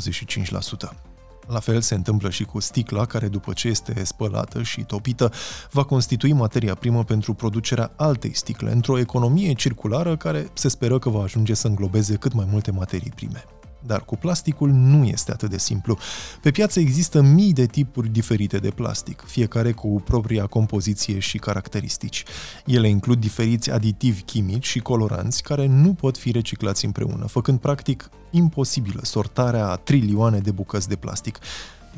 95%. 0.91 0.93
La 1.47 1.59
fel 1.59 1.81
se 1.81 1.95
întâmplă 1.95 2.29
și 2.29 2.43
cu 2.43 2.59
sticla, 2.59 3.05
care 3.05 3.27
după 3.27 3.53
ce 3.53 3.67
este 3.67 4.03
spălată 4.03 4.61
și 4.63 4.83
topită, 4.83 5.31
va 5.71 5.83
constitui 5.83 6.33
materia 6.33 6.75
primă 6.75 7.03
pentru 7.03 7.33
producerea 7.33 7.91
altei 7.95 8.35
sticle, 8.35 8.71
într-o 8.71 8.97
economie 8.99 9.53
circulară 9.53 10.17
care 10.17 10.49
se 10.53 10.67
speră 10.67 10.99
că 10.99 11.09
va 11.09 11.23
ajunge 11.23 11.53
să 11.53 11.67
înglobeze 11.67 12.15
cât 12.15 12.33
mai 12.33 12.47
multe 12.51 12.71
materii 12.71 13.11
prime. 13.15 13.43
Dar 13.85 14.05
cu 14.05 14.15
plasticul 14.15 14.69
nu 14.69 15.05
este 15.05 15.31
atât 15.31 15.49
de 15.49 15.57
simplu. 15.57 15.97
Pe 16.41 16.51
piață 16.51 16.79
există 16.79 17.21
mii 17.21 17.53
de 17.53 17.65
tipuri 17.65 18.09
diferite 18.09 18.57
de 18.57 18.69
plastic, 18.69 19.23
fiecare 19.25 19.71
cu 19.71 20.01
propria 20.05 20.45
compoziție 20.45 21.19
și 21.19 21.37
caracteristici. 21.37 22.23
Ele 22.65 22.89
includ 22.89 23.19
diferiți 23.19 23.71
aditivi 23.71 24.21
chimici 24.21 24.67
și 24.67 24.79
coloranți 24.79 25.43
care 25.43 25.65
nu 25.65 25.93
pot 25.93 26.17
fi 26.17 26.31
reciclați 26.31 26.85
împreună, 26.85 27.25
făcând 27.25 27.59
practic 27.59 28.09
imposibilă 28.31 28.99
sortarea 29.03 29.67
a 29.67 29.75
trilioane 29.75 30.39
de 30.39 30.51
bucăți 30.51 30.87
de 30.87 30.95
plastic. 30.95 31.39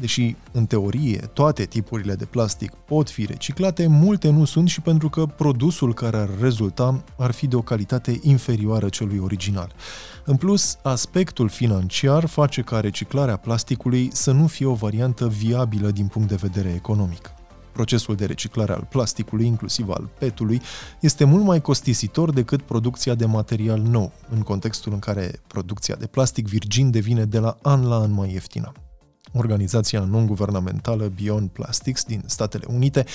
Deși, 0.02 0.36
în 0.52 0.66
teorie, 0.66 1.18
toate 1.34 1.66
tipurile 1.66 2.16
de 2.16 2.26
plastic 2.26 2.72
pot 2.72 3.10
fi 3.10 3.26
reciclate, 3.26 3.88
multe 3.88 4.30
nu 4.30 4.46
sunt 4.46 4.70
și 4.70 4.82
pentru 4.82 5.10
că 5.10 5.26
produsul 5.26 5.94
care 5.94 6.18
ar 6.18 6.30
rezulta 6.40 7.04
ar 7.18 7.32
fi 7.32 7.48
de 7.48 7.56
o 7.56 7.62
calitate 7.62 8.20
inferioară 8.22 8.90
celui 8.90 9.18
original. 9.18 9.74
În 10.26 10.36
plus, 10.36 10.78
aspectul 10.84 11.50
financiar 11.50 12.26
face 12.26 12.62
ca 12.62 12.80
reciclarea 12.80 13.38
plasticului 13.38 14.10
să 14.14 14.32
nu 14.32 14.48
fie 14.48 14.66
o 14.66 14.74
variantă 14.74 15.28
viabilă 15.28 15.92
din 15.92 16.08
punct 16.08 16.28
de 16.28 16.36
vedere 16.36 16.74
economic. 16.76 17.32
Procesul 17.72 18.16
de 18.16 18.26
reciclare 18.26 18.74
al 18.74 18.88
plasticului, 18.90 19.46
inclusiv 19.46 19.90
al 19.90 20.10
petului, 20.20 20.62
este 21.00 21.24
mult 21.24 21.44
mai 21.44 21.62
costisitor 21.62 22.32
decât 22.32 22.62
producția 22.62 23.16
de 23.16 23.26
material 23.26 23.80
nou, 23.80 24.12
în 24.30 24.42
contextul 24.42 24.94
în 24.94 25.00
care 25.00 25.42
producția 25.48 25.96
de 25.96 26.08
plastic 26.08 26.48
virgin 26.48 26.92
devine 26.92 27.26
de 27.26 27.40
la 27.40 27.58
an 27.62 27.88
la 27.88 27.96
an 27.96 28.12
mai 28.12 28.32
ieftină. 28.32 28.72
Organizația 29.34 30.00
non-guvernamentală 30.00 31.12
Beyond 31.22 31.50
Plastics 31.50 32.04
din 32.04 32.24
Statele 32.26 32.66
Unite 32.68 33.06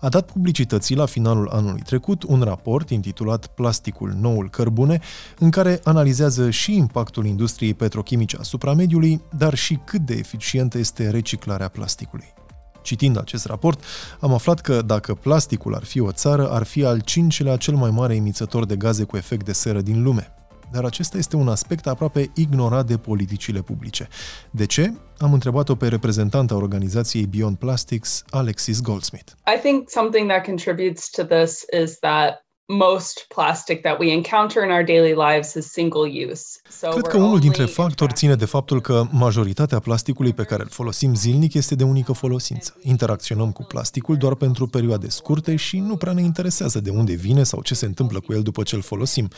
a 0.00 0.08
dat 0.08 0.30
publicității 0.30 0.96
la 0.96 1.06
finalul 1.06 1.48
anului 1.48 1.80
trecut 1.80 2.22
un 2.22 2.42
raport 2.42 2.90
intitulat 2.90 3.46
Plasticul 3.46 4.14
noul 4.20 4.50
cărbune, 4.50 5.00
în 5.38 5.50
care 5.50 5.80
analizează 5.84 6.50
și 6.50 6.76
impactul 6.76 7.26
industriei 7.26 7.74
petrochimice 7.74 8.36
asupra 8.40 8.74
mediului, 8.74 9.20
dar 9.36 9.54
și 9.54 9.78
cât 9.84 10.00
de 10.00 10.14
eficientă 10.14 10.78
este 10.78 11.10
reciclarea 11.10 11.68
plasticului. 11.68 12.34
Citind 12.82 13.18
acest 13.18 13.44
raport, 13.44 13.84
am 14.20 14.32
aflat 14.32 14.60
că 14.60 14.82
dacă 14.82 15.14
plasticul 15.14 15.74
ar 15.74 15.84
fi 15.84 16.00
o 16.00 16.12
țară, 16.12 16.50
ar 16.50 16.62
fi 16.62 16.84
al 16.84 17.00
cincilea 17.00 17.56
cel 17.56 17.74
mai 17.74 17.90
mare 17.90 18.14
emițător 18.14 18.66
de 18.66 18.76
gaze 18.76 19.04
cu 19.04 19.16
efect 19.16 19.44
de 19.44 19.52
seră 19.52 19.80
din 19.80 20.02
lume. 20.02 20.30
Dar 20.72 20.84
acesta 20.84 21.18
este 21.18 21.36
un 21.36 21.48
aspect 21.48 21.86
aproape 21.86 22.30
ignorat 22.34 22.86
de 22.86 22.96
politicile 22.96 23.62
publice. 23.62 24.08
De 24.50 24.66
ce? 24.66 24.92
Am 25.18 25.32
întrebat-o 25.32 25.74
pe 25.74 25.88
reprezentanta 25.88 26.54
organizației 26.54 27.26
Beyond 27.26 27.56
Plastics, 27.56 28.24
Alexis 28.30 28.80
Goldsmith. 28.80 29.32
I 29.56 29.60
think 29.60 29.90
something 29.90 30.28
that 30.28 30.44
contributes 30.44 31.10
to 31.10 31.24
this 31.24 31.64
is 31.82 31.98
that 31.98 32.46
most 32.68 33.26
plastic 33.28 33.82
that 33.82 33.98
we 33.98 34.12
encounter 34.12 34.64
in 34.64 34.70
our 34.70 34.82
daily 34.82 35.14
lives 35.14 35.54
is 35.54 35.66
single 35.66 36.08
use. 36.30 36.60
So 36.70 36.88
Cred 36.88 37.06
că 37.06 37.16
unul 37.16 37.38
dintre 37.38 37.64
factori 37.64 38.12
ține 38.12 38.34
de 38.34 38.44
faptul 38.44 38.80
că 38.80 39.06
majoritatea 39.10 39.78
plasticului 39.78 40.32
pe 40.32 40.42
care 40.42 40.62
îl 40.62 40.68
folosim 40.68 41.14
zilnic 41.14 41.54
este 41.54 41.74
de 41.74 41.84
unică 41.84 42.12
folosință. 42.12 42.76
Interacționăm 42.80 43.52
cu 43.52 43.62
plasticul 43.62 44.16
doar 44.16 44.34
pentru 44.34 44.66
perioade 44.66 45.08
scurte 45.08 45.56
și 45.56 45.78
nu 45.78 45.96
prea 45.96 46.12
ne 46.12 46.22
interesează 46.22 46.80
de 46.80 46.90
unde 46.90 47.14
vine 47.14 47.42
sau 47.42 47.62
ce 47.62 47.74
se 47.74 47.86
întâmplă 47.86 48.20
cu 48.20 48.32
el 48.32 48.42
după 48.42 48.62
ce 48.62 48.74
îl 48.74 48.82
folosim. 48.82 49.28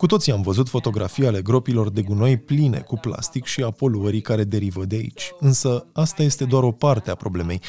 Cu 0.00 0.06
toții 0.06 0.32
am 0.32 0.40
văzut 0.40 0.68
fotografii 0.68 1.26
ale 1.26 1.42
gropilor 1.42 1.90
de 1.90 2.02
gunoi 2.02 2.36
pline 2.36 2.78
cu 2.78 2.96
plastic 2.96 3.44
și 3.44 3.62
a 3.62 3.70
poluării 3.70 4.20
care 4.20 4.44
derivă 4.44 4.84
de 4.84 4.96
aici. 4.96 5.32
Însă 5.40 5.86
asta 5.92 6.22
este 6.22 6.44
doar 6.44 6.62
o 6.62 6.70
parte 6.70 7.10
a 7.10 7.14
problemei. 7.14 7.60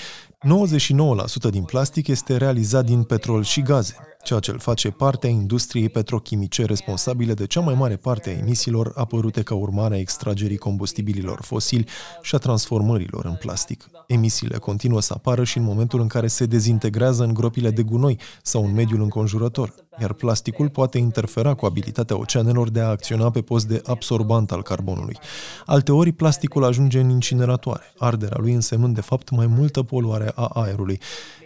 99% 1.48 1.50
din 1.50 1.64
plastic 1.64 2.08
este 2.08 2.38
realizat 2.38 2.86
din 2.86 3.04
petrol 3.04 3.44
și 3.44 3.62
gaze 3.62 3.96
ceea 4.24 4.40
ce 4.40 4.52
îl 4.52 4.60
face 4.60 4.90
parte 4.90 5.28
a 5.28 5.30
industriei 5.30 5.90
petrochimice 5.90 6.66
responsabile 6.66 7.34
de 7.34 7.46
cea 7.46 7.60
mai 7.60 7.74
mare 7.74 7.96
parte 7.96 8.30
a 8.30 8.40
emisiilor 8.40 8.92
apărute 8.96 9.42
ca 9.42 9.56
urmare 9.56 9.96
a 9.96 10.00
extragerii 10.00 10.58
combustibililor 10.58 11.40
fosili 11.42 11.88
și 12.22 12.36
a 12.36 12.38
transformărilor 12.38 13.26
în 13.26 13.36
plastic. 13.36 13.90
Emisiile 14.08 14.58
continuă 14.58 15.02
să 15.02 15.14
apară 15.16 15.44
și 15.44 15.58
în 15.58 15.64
momentul 15.64 16.00
în 16.00 16.08
care 16.08 16.28
se 16.28 16.46
dezintegrează 16.46 17.24
în 17.24 17.34
gropile 17.34 17.70
de 17.70 17.84
gunoi 17.84 18.20
sau 18.42 18.66
în 18.66 18.74
mediul 18.74 19.02
înconjurător, 19.02 19.74
iar 20.00 20.14
plasticul 20.14 20.70
poate 20.70 20.98
interfera 20.98 21.54
cu 21.54 21.66
abilitatea 21.66 22.18
oceanelor 22.22 22.70
de 22.70 22.80
a 22.80 22.88
acționa 22.88 23.30
pe 23.30 23.42
post 23.42 23.68
de 23.68 23.82
absorbant 23.86 24.52
al 24.52 24.64
carbonului. 24.64 25.18
Alteori, 25.66 26.12
plasticul 26.12 26.64
ajunge 26.64 27.00
în 27.00 27.10
incineratoare, 27.10 27.94
arderea 27.98 28.38
lui 28.40 28.54
însemnând 28.54 28.96
de 28.96 29.02
fapt 29.02 29.30
mai 29.30 29.48
multă 29.48 29.84
poluare 29.84 30.32
a 30.36 30.46
aerului. 30.46 31.00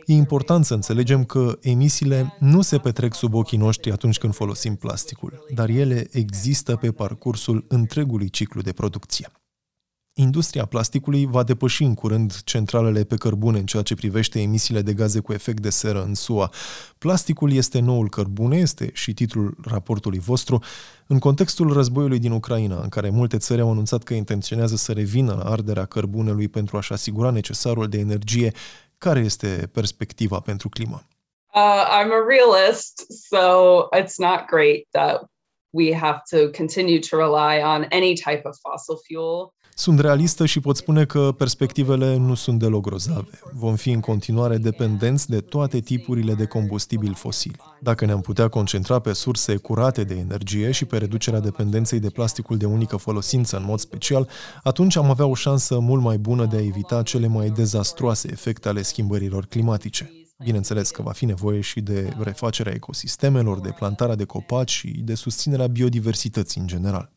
E 0.06 0.14
important 0.14 0.66
să 0.66 0.74
înțelegem 0.74 1.24
că 1.24 1.58
emisiile 1.62 2.36
nu 2.40 2.62
se 2.62 2.78
petrec 2.78 3.14
sub 3.14 3.34
ochii 3.34 3.58
noștri 3.58 3.92
atunci 3.92 4.18
când 4.18 4.34
folosim 4.34 4.76
plasticul, 4.76 5.46
dar 5.54 5.70
ele 5.70 6.08
există 6.12 6.76
pe 6.76 6.92
parcursul 6.92 7.66
întregului 7.68 8.30
ciclu 8.30 8.62
de 8.62 8.72
producție. 8.72 9.28
Industria 10.18 10.66
plasticului 10.66 11.26
va 11.26 11.44
depăși 11.44 11.84
în 11.84 11.94
curând 11.94 12.42
centralele 12.44 13.04
pe 13.04 13.16
cărbune 13.16 13.60
în 13.60 13.66
ceea 13.66 13.84
ce 13.84 13.96
privește 13.96 14.42
emisiile 14.42 14.82
de 14.82 14.94
gaze 14.94 15.20
cu 15.20 15.34
efect 15.34 15.60
de 15.60 15.70
seră 15.70 16.04
în 16.04 16.14
SUA. 16.14 16.52
Plasticul 16.98 17.54
este 17.54 17.80
noul 17.80 18.10
cărbune, 18.10 18.58
este 18.58 18.90
și 18.94 19.14
titlul 19.14 19.58
raportului 19.66 20.20
vostru, 20.20 20.64
în 21.08 21.20
contextul 21.20 21.74
războiului 21.74 22.20
din 22.20 22.32
Ucraina, 22.32 22.82
în 22.82 22.90
care 22.90 23.10
multe 23.10 23.38
țări 23.38 23.62
au 23.62 23.72
anunțat 23.72 24.04
că 24.04 24.14
intenționează 24.14 24.76
să 24.76 24.92
revină 24.92 25.34
la 25.34 25.50
arderea 25.52 25.86
cărbunelui 25.86 26.48
pentru 26.48 26.78
a-și 26.78 26.94
asigura 26.94 27.30
necesarul 27.30 27.88
de 27.88 27.98
energie 27.98 28.52
care 28.98 29.20
este 29.20 29.70
perspectiva 29.74 30.40
pentru 30.40 30.70
climă? 30.70 31.02
Uh, 31.54 31.86
I'm 32.00 32.12
a 32.12 32.26
realist, 32.28 33.06
so 33.30 33.40
it's 34.00 34.18
not 34.18 34.46
great 34.48 34.88
that 34.92 35.30
we 35.70 35.96
have 35.96 36.22
to 36.30 36.38
continue 36.58 37.00
to 37.00 37.18
rely 37.18 37.62
on 37.64 37.88
any 37.92 38.14
type 38.14 38.42
of 38.44 38.58
fossil 38.62 38.98
fuel. 39.08 39.54
Sunt 39.78 40.00
realistă 40.00 40.46
și 40.46 40.60
pot 40.60 40.78
spune 40.78 41.06
că 41.06 41.32
perspectivele 41.38 42.16
nu 42.16 42.34
sunt 42.34 42.60
deloc 42.60 42.82
grozave. 42.82 43.40
Vom 43.54 43.76
fi 43.76 43.92
în 43.92 44.00
continuare 44.00 44.58
dependenți 44.58 45.30
de 45.30 45.40
toate 45.40 45.80
tipurile 45.80 46.34
de 46.34 46.46
combustibili 46.46 47.14
fosili. 47.14 47.56
Dacă 47.82 48.06
ne-am 48.06 48.22
putea 48.22 48.48
concentra 48.48 49.00
pe 49.00 49.14
surse 49.14 49.56
curate 49.56 50.04
de 50.04 50.14
energie 50.14 50.72
și 50.72 50.86
pe 50.86 50.98
reducerea 50.98 51.40
dependenței 51.40 52.00
de 52.00 52.10
plasticul 52.10 52.58
de 52.58 52.66
unică 52.66 52.98
folosință 52.98 53.58
în 53.58 53.64
mod 53.64 53.80
special, 53.80 54.30
atunci 54.64 54.96
am 54.96 55.10
avea 55.10 55.26
o 55.26 55.34
șansă 55.34 55.80
mult 55.80 56.02
mai 56.02 56.18
bună 56.18 56.46
de 56.46 56.56
a 56.56 56.66
evita 56.66 57.04
cele 57.04 57.28
mai 57.28 57.50
dezastroase 57.50 58.32
efecte 58.32 58.68
ale 58.68 58.82
schimbărilor 58.82 59.46
climatice. 59.46 60.12
Bineînțeles 60.44 60.92
că 60.92 61.02
va 61.02 61.12
fi 61.12 61.26
nevoie 61.26 61.62
și 61.62 61.82
de 61.82 62.14
refacerea 62.20 62.74
ecosistemelor, 62.74 63.60
de 63.60 63.74
plantarea 63.76 64.16
de 64.16 64.26
copaci 64.26 64.72
și 64.72 64.88
de 64.88 65.16
susținerea 65.16 65.68
biodiversității 65.68 66.62
în 66.62 66.68
general. 66.68 67.12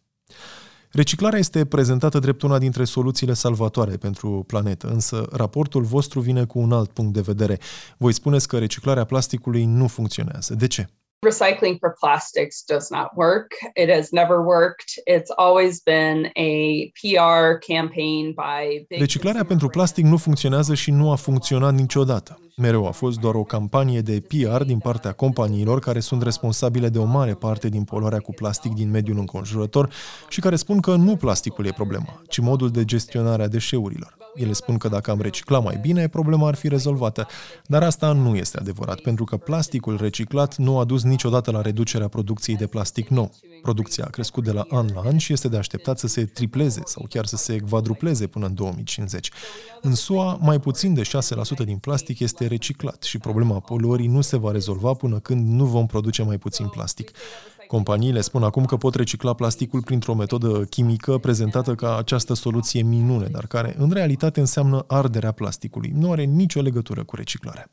Reciclarea 0.93 1.39
este 1.39 1.65
prezentată 1.67 2.19
drept 2.19 2.43
una 2.43 2.59
dintre 2.59 2.85
soluțiile 2.85 3.33
salvatoare 3.33 3.97
pentru 3.97 4.45
planetă, 4.47 4.87
însă 4.87 5.29
raportul 5.33 5.83
vostru 5.83 6.21
vine 6.21 6.45
cu 6.45 6.59
un 6.59 6.73
alt 6.73 6.91
punct 6.91 7.13
de 7.13 7.21
vedere. 7.21 7.59
Voi 7.99 8.13
spuneți 8.13 8.49
că 8.49 8.59
reciclarea 8.59 9.05
plasticului 9.05 9.65
nu 9.65 9.87
funcționează. 9.87 10.55
De 10.55 10.67
ce? 10.67 10.87
Recycling 11.21 11.79
for 11.79 11.95
plastics 12.01 12.65
does 12.67 12.91
not 12.91 13.11
work. 13.15 13.47
It 13.75 13.91
has 13.91 14.11
never 14.11 14.37
worked. 14.37 14.89
It's 15.15 15.31
always 15.37 15.81
been 15.81 16.25
a 16.25 16.53
PR 17.01 17.59
campaign 17.73 18.35
by 18.35 18.87
Reciclarea 18.99 19.45
pentru 19.45 19.69
plastic 19.69 20.05
nu 20.05 20.17
funcționează 20.17 20.75
și 20.75 20.91
nu 20.91 21.11
a 21.11 21.17
funcționat 21.17 21.75
niciodată. 21.75 22.39
Mereu 22.59 22.87
a 22.87 22.91
fost 22.91 23.19
doar 23.19 23.35
o 23.35 23.45
campanie 23.45 24.01
de 24.01 24.21
PR 24.21 24.63
din 24.63 24.79
partea 24.79 25.13
companiilor 25.13 25.79
care 25.79 26.01
sunt 26.01 26.23
responsabile 26.23 26.89
de 26.89 26.99
o 26.99 27.05
mare 27.05 27.35
parte 27.35 27.69
din 27.69 27.85
poluarea 27.85 28.19
cu 28.19 28.33
plastic 28.33 28.73
din 28.73 28.91
mediul 28.91 29.19
înconjurător 29.19 29.91
și 30.29 30.41
care 30.41 30.57
spun 30.57 30.81
că 30.81 30.95
nu 30.95 31.17
plasticul 31.17 31.67
e 31.67 31.73
problema, 31.73 32.23
ci 32.29 32.39
modul 32.39 32.71
de 32.71 32.85
gestionare 32.85 33.43
a 33.43 33.49
deșeurilor. 33.49 34.17
Ele 34.35 34.53
spun 34.53 34.77
că 34.77 34.89
dacă 34.89 35.11
am 35.11 35.21
reciclat 35.21 35.65
mai 35.65 35.79
bine, 35.81 36.09
problema 36.09 36.47
ar 36.47 36.55
fi 36.55 36.69
rezolvată. 36.69 37.27
Dar 37.67 37.83
asta 37.83 38.13
nu 38.13 38.37
este 38.37 38.59
adevărat, 38.59 39.01
pentru 39.01 39.25
că 39.25 39.37
plasticul 39.37 39.97
reciclat 40.01 40.57
nu 40.57 40.79
a 40.79 40.85
dus 40.85 41.03
niciodată 41.03 41.51
la 41.51 41.61
reducerea 41.61 42.09
producției 42.09 42.57
de 42.57 42.67
plastic 42.67 43.09
nou. 43.09 43.31
Producția 43.63 44.05
a 44.05 44.11
crescut 44.11 44.45
de 44.45 44.53
la 44.53 44.67
an 44.69 44.87
la 44.95 45.01
an 45.01 45.17
și 45.17 45.33
este 45.33 45.49
de 45.49 45.57
așteptat 45.57 45.99
să 45.99 46.07
se 46.07 46.25
tripleze 46.25 46.83
sau 46.85 47.07
chiar 47.09 47.27
să 47.27 47.37
se 47.37 47.59
quadrupleze 47.71 48.27
până 48.27 48.47
în 48.47 48.55
2050. 48.55 49.31
În 49.81 49.95
SUA, 49.95 50.39
mai 50.41 50.61
puțin 50.61 50.95
de 50.95 51.03
6% 51.03 51.65
din 51.65 51.77
plastic 51.77 52.19
este 52.19 52.47
reciclat 52.49 53.03
și 53.03 53.19
problema 53.19 53.61
poluării 53.61 54.07
nu 54.07 54.21
se 54.21 54.37
va 54.37 54.51
rezolva 54.51 54.93
până 54.93 55.19
când 55.19 55.49
nu 55.49 55.65
vom 55.65 55.87
produce 55.87 56.23
mai 56.23 56.39
puțin 56.39 56.69
plastic. 56.69 57.11
Companiile 57.67 58.21
spun 58.21 58.43
acum 58.43 58.65
că 58.65 58.77
pot 58.77 58.95
recicla 58.95 59.35
plasticul 59.35 59.83
printr-o 59.83 60.15
metodă 60.15 60.65
chimică 60.65 61.19
prezentată 61.19 61.75
ca 61.75 61.97
această 61.97 62.35
soluție 62.35 62.83
minune, 62.83 63.27
dar 63.27 63.47
care 63.47 63.75
în 63.79 63.91
realitate 63.91 64.41
înseamnă 64.41 64.85
arderea 64.87 65.33
plasticului. 65.33 65.93
Nu 65.95 66.13
are 66.13 66.25
nicio 66.25 66.61
legătură 66.61 67.05
cu 67.05 67.17
reciclarea. 67.17 67.71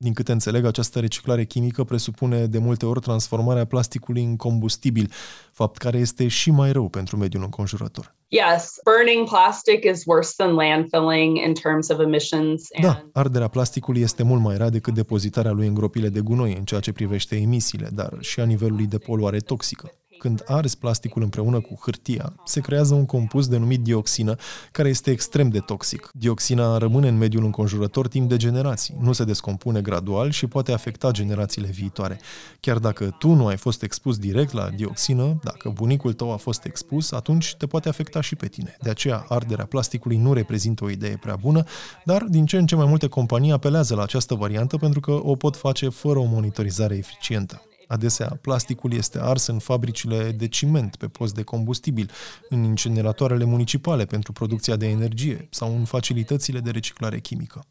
Din 0.00 0.12
câte 0.12 0.32
înțeleg, 0.32 0.64
această 0.64 1.00
reciclare 1.00 1.44
chimică 1.44 1.84
presupune 1.84 2.46
de 2.46 2.58
multe 2.58 2.86
ori 2.86 3.00
transformarea 3.00 3.64
plasticului 3.64 4.22
în 4.22 4.36
combustibil, 4.36 5.10
fapt 5.52 5.76
care 5.76 5.98
este 5.98 6.28
și 6.28 6.50
mai 6.50 6.72
rău 6.72 6.88
pentru 6.88 7.16
mediul 7.16 7.42
înconjurător. 7.42 8.14
Yes, 8.28 8.74
burning 8.84 9.28
plastic 9.28 9.84
is 9.84 10.02
worse 10.06 10.32
than 10.36 10.54
landfilling 10.54 11.36
in 11.46 11.54
terms 11.54 11.88
of 11.88 11.98
emissions. 12.00 12.66
Da, 12.80 13.08
arderea 13.12 13.48
plasticului 13.48 14.00
este 14.00 14.22
mult 14.22 14.42
mai 14.42 14.56
rea 14.56 14.68
decât 14.68 14.94
depozitarea 14.94 15.50
lui 15.50 15.66
în 15.66 15.74
gropile 15.74 16.08
de 16.08 16.20
gunoi 16.20 16.54
în 16.58 16.64
ceea 16.64 16.80
ce 16.80 16.92
privește 16.92 17.36
emisiile, 17.36 17.88
dar 17.92 18.16
și 18.20 18.40
a 18.40 18.44
nivelului 18.44 18.86
de 18.86 18.98
poluare 18.98 19.38
toxică. 19.38 19.92
Când 20.18 20.42
arzi 20.46 20.78
plasticul 20.78 21.22
împreună 21.22 21.60
cu 21.60 21.78
hârtia, 21.80 22.32
se 22.44 22.60
creează 22.60 22.94
un 22.94 23.06
compus 23.06 23.48
denumit 23.48 23.80
dioxină, 23.80 24.36
care 24.72 24.88
este 24.88 25.10
extrem 25.10 25.48
de 25.48 25.58
toxic. 25.58 26.10
Dioxina 26.14 26.78
rămâne 26.78 27.08
în 27.08 27.18
mediul 27.18 27.44
înconjurător 27.44 28.08
timp 28.08 28.28
de 28.28 28.36
generații, 28.36 28.96
nu 29.00 29.12
se 29.12 29.24
descompune 29.24 29.80
gradual 29.80 30.30
și 30.30 30.46
poate 30.46 30.72
afecta 30.72 31.10
generațiile 31.10 31.68
viitoare. 31.68 32.20
Chiar 32.60 32.78
dacă 32.78 33.16
tu 33.18 33.32
nu 33.32 33.46
ai 33.46 33.56
fost 33.56 33.82
expus 33.82 34.18
direct 34.18 34.52
la 34.52 34.68
dioxină, 34.68 35.38
dacă 35.42 35.68
bunicul 35.68 36.12
tău 36.12 36.32
a 36.32 36.36
fost 36.36 36.64
expus, 36.64 37.12
atunci 37.12 37.54
te 37.54 37.66
poate 37.66 37.88
afecta 37.88 38.20
și 38.20 38.36
pe 38.36 38.46
tine. 38.46 38.76
De 38.80 38.90
aceea, 38.90 39.24
arderea 39.28 39.66
plasticului 39.66 40.16
nu 40.16 40.32
reprezintă 40.32 40.84
o 40.84 40.90
idee 40.90 41.16
prea 41.16 41.36
bună, 41.36 41.64
dar 42.04 42.22
din 42.22 42.46
ce 42.46 42.56
în 42.56 42.66
ce 42.66 42.76
mai 42.76 42.86
multe 42.86 43.06
companii 43.06 43.52
apelează 43.52 43.94
la 43.94 44.02
această 44.02 44.34
variantă 44.34 44.76
pentru 44.76 45.00
că 45.00 45.20
o 45.22 45.36
pot 45.36 45.56
face 45.56 45.88
fără 45.88 46.18
o 46.18 46.24
monitorizare 46.24 46.96
eficientă. 46.96 47.62
Adesea, 47.88 48.38
plasticul 48.40 48.92
este 48.92 49.18
ars 49.20 49.46
în 49.46 49.58
fabricile 49.58 50.30
de 50.30 50.48
ciment 50.48 50.96
pe 50.96 51.06
post 51.06 51.34
de 51.34 51.42
combustibil, 51.42 52.10
în 52.48 52.62
incineratoarele 52.62 53.44
municipale 53.44 54.04
pentru 54.04 54.32
producția 54.32 54.76
de 54.76 54.86
energie 54.86 55.48
sau 55.50 55.76
în 55.76 55.84
facilitățile 55.84 56.58
de 56.58 56.70
reciclare 56.70 57.18
chimică. 57.18 57.64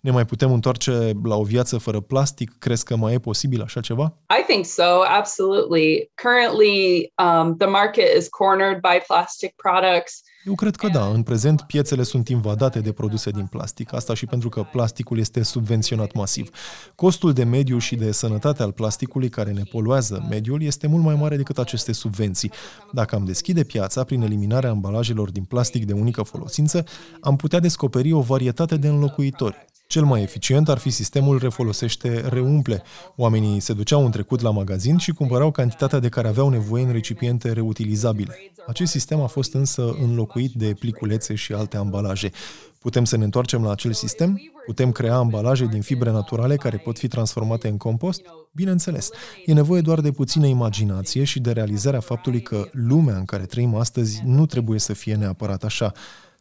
Ne 0.00 0.10
mai 0.10 0.24
putem 0.24 0.52
întoarce 0.52 1.12
la 1.22 1.36
o 1.36 1.42
viață 1.42 1.78
fără 1.78 2.00
plastic? 2.00 2.58
Crezi 2.58 2.84
că 2.84 2.96
mai 2.96 3.14
e 3.14 3.18
posibil 3.18 3.62
așa 3.62 3.80
ceva? 3.80 4.16
I 4.40 4.44
think 4.46 4.64
so, 4.64 5.02
absolutely. 5.18 6.10
Currently, 6.14 7.12
um, 7.22 7.56
the 7.56 7.68
market 7.68 8.16
is 8.18 8.28
cornered 8.28 8.80
by 8.80 8.98
plastic 9.06 9.54
products. 9.54 10.22
Eu 10.46 10.54
cred 10.54 10.76
că 10.76 10.88
da. 10.88 11.06
În 11.06 11.22
prezent, 11.22 11.60
piețele 11.60 12.02
sunt 12.02 12.28
invadate 12.28 12.80
de 12.80 12.92
produse 12.92 13.30
din 13.30 13.46
plastic. 13.46 13.92
Asta 13.94 14.14
și 14.14 14.26
pentru 14.26 14.48
că 14.48 14.62
plasticul 14.72 15.18
este 15.18 15.42
subvenționat 15.42 16.12
masiv. 16.12 16.50
Costul 16.94 17.32
de 17.32 17.44
mediu 17.44 17.78
și 17.78 17.94
de 17.94 18.12
sănătate 18.12 18.62
al 18.62 18.72
plasticului 18.72 19.28
care 19.28 19.52
ne 19.52 19.62
poluează 19.62 20.26
mediul 20.30 20.62
este 20.62 20.86
mult 20.86 21.04
mai 21.04 21.14
mare 21.14 21.36
decât 21.36 21.58
aceste 21.58 21.92
subvenții. 21.92 22.50
Dacă 22.92 23.14
am 23.14 23.24
deschide 23.24 23.64
piața 23.64 24.04
prin 24.04 24.22
eliminarea 24.22 24.70
ambalajelor 24.70 25.30
din 25.30 25.44
plastic 25.44 25.84
de 25.84 25.92
unică 25.92 26.22
folosință, 26.22 26.84
am 27.20 27.36
putea 27.36 27.58
descoperi 27.58 28.12
o 28.12 28.20
varietate 28.20 28.76
de 28.76 28.88
înlocuitori. 28.88 29.66
Cel 29.86 30.04
mai 30.04 30.22
eficient 30.22 30.68
ar 30.68 30.78
fi 30.78 30.90
sistemul 30.90 31.38
refolosește 31.38 32.28
reumple. 32.28 32.82
Oamenii 33.16 33.60
se 33.60 33.72
duceau 33.72 34.04
în 34.04 34.10
trecut 34.10 34.40
la 34.40 34.50
magazin 34.50 34.96
și 34.96 35.12
cumpărau 35.12 35.50
cantitatea 35.50 35.98
de 35.98 36.08
care 36.08 36.28
aveau 36.28 36.48
nevoie 36.48 36.84
în 36.84 36.92
recipiente 36.92 37.52
reutilizabile. 37.52 38.34
Acest 38.66 38.90
sistem 38.90 39.20
a 39.20 39.26
fost 39.26 39.54
însă 39.54 39.96
înlocuit 40.00 40.52
de 40.52 40.74
pliculețe 40.78 41.34
și 41.34 41.52
alte 41.52 41.76
ambalaje. 41.76 42.30
Putem 42.78 43.04
să 43.04 43.16
ne 43.16 43.24
întoarcem 43.24 43.62
la 43.62 43.70
acel 43.70 43.92
sistem? 43.92 44.40
Putem 44.66 44.92
crea 44.92 45.16
ambalaje 45.16 45.66
din 45.66 45.80
fibre 45.80 46.10
naturale 46.10 46.56
care 46.56 46.76
pot 46.76 46.98
fi 46.98 47.08
transformate 47.08 47.68
în 47.68 47.76
compost? 47.76 48.20
Bineînțeles, 48.52 49.10
e 49.44 49.52
nevoie 49.52 49.80
doar 49.80 50.00
de 50.00 50.10
puțină 50.10 50.46
imaginație 50.46 51.24
și 51.24 51.40
de 51.40 51.52
realizarea 51.52 52.00
faptului 52.00 52.42
că 52.42 52.68
lumea 52.72 53.16
în 53.16 53.24
care 53.24 53.44
trăim 53.44 53.74
astăzi 53.74 54.22
nu 54.24 54.46
trebuie 54.46 54.78
să 54.78 54.92
fie 54.92 55.14
neapărat 55.14 55.64
așa 55.64 55.92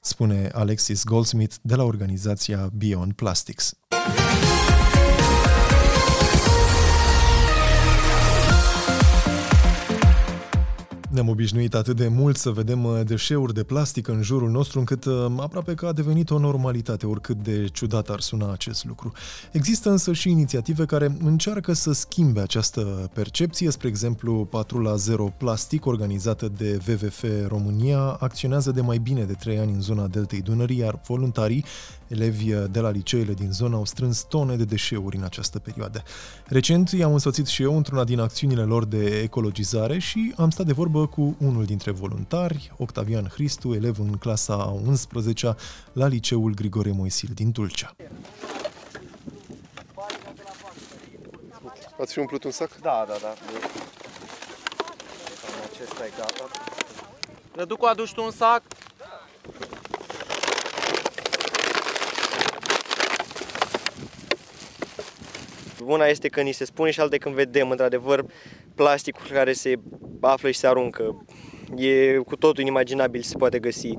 spune 0.06 0.50
Alexis 0.54 1.04
Goldsmith 1.04 1.54
de 1.62 1.76
la 1.76 1.84
organizația 1.84 2.70
Beyond 2.74 3.14
Plastics. 3.14 3.78
Ne-am 11.16 11.30
obișnuit 11.30 11.74
atât 11.74 11.96
de 11.96 12.08
mult 12.08 12.38
să 12.38 12.50
vedem 12.50 12.84
uh, 12.84 13.02
deșeuri 13.06 13.54
de 13.54 13.64
plastic 13.64 14.08
în 14.08 14.22
jurul 14.22 14.50
nostru, 14.50 14.80
încât 14.80 15.06
uh, 15.06 15.26
aproape 15.38 15.74
că 15.74 15.86
a 15.86 15.92
devenit 15.92 16.30
o 16.30 16.40
normalitate, 16.40 17.06
oricât 17.06 17.44
de 17.44 17.68
ciudat 17.72 18.10
ar 18.10 18.20
suna 18.20 18.52
acest 18.52 18.86
lucru. 18.86 19.12
Există 19.52 19.90
însă 19.90 20.14
și 20.14 20.30
inițiative 20.30 20.86
care 20.86 21.18
încearcă 21.24 21.74
să 21.74 21.92
schimbe 21.92 22.40
această 22.40 23.10
percepție. 23.14 23.72
Spre 23.72 23.88
exemplu, 23.88 24.46
Patrula 24.50 24.96
Zero 24.96 25.34
Plastic, 25.38 25.86
organizată 25.86 26.52
de 26.58 26.80
WWF 26.88 27.24
România, 27.48 28.00
acționează 28.00 28.72
de 28.72 28.82
mai 28.82 28.98
bine 28.98 29.24
de 29.24 29.34
3 29.34 29.58
ani 29.58 29.72
în 29.72 29.82
zona 29.82 30.08
Deltei 30.08 30.42
Dunării, 30.42 30.78
iar 30.78 31.00
voluntarii 31.08 31.66
Elevi 32.08 32.54
de 32.54 32.80
la 32.80 32.90
liceele 32.90 33.34
din 33.34 33.52
zonă 33.52 33.76
au 33.76 33.86
strâns 33.86 34.22
tone 34.22 34.56
de 34.56 34.64
deșeuri 34.64 35.16
în 35.16 35.24
această 35.24 35.60
perioadă. 35.60 36.04
Recent 36.46 36.90
i-am 36.90 37.14
însoțit 37.14 37.48
și 37.48 37.62
eu 37.62 37.76
într-una 37.76 38.04
din 38.04 38.20
acțiunile 38.20 38.64
lor 38.64 38.86
de 38.86 39.20
ecologizare 39.22 40.00
și 40.00 40.34
am 40.38 40.50
stat 40.50 40.66
de 40.66 40.74
vorbă 40.74 41.08
cu 41.08 41.36
unul 41.40 41.66
dintre 41.66 41.92
voluntari, 41.92 42.72
Octavian 42.78 43.28
Hristu, 43.34 43.74
elev 43.74 44.00
în 44.00 44.12
clasa 44.12 44.56
11 44.86 45.56
la 45.94 46.08
liceul 46.08 46.54
Grigore 46.54 46.92
Moisil 46.92 47.30
din 47.34 47.52
Tulcea. 47.52 47.96
Ați 52.00 52.14
fi 52.14 52.20
umplut 52.20 52.44
un 52.44 52.52
sac? 52.52 52.80
Da, 52.82 53.06
da, 53.08 53.16
da. 53.22 53.34
Acesta 55.74 56.06
e 56.06 56.12
gata. 56.18 56.48
Răducu, 57.56 57.86
aduci 57.86 58.14
tu 58.14 58.24
un 58.24 58.32
sac? 58.32 58.62
Una 65.86 66.06
este 66.06 66.28
când 66.28 66.46
ni 66.46 66.52
se 66.52 66.66
spune 66.66 66.92
și 66.92 67.00
alta 67.00 67.18
când 67.18 67.36
vedem, 67.36 67.70
într-adevăr, 67.70 68.26
plasticul 68.76 69.26
care 69.32 69.54
se 69.54 69.76
află 70.22 70.52
și 70.52 70.60
se 70.60 70.68
aruncă. 70.68 71.26
E 71.76 72.16
cu 72.16 72.36
totul 72.36 72.62
inimaginabil 72.62 73.22
se 73.22 73.38
poate 73.38 73.60
găsi. 73.60 73.98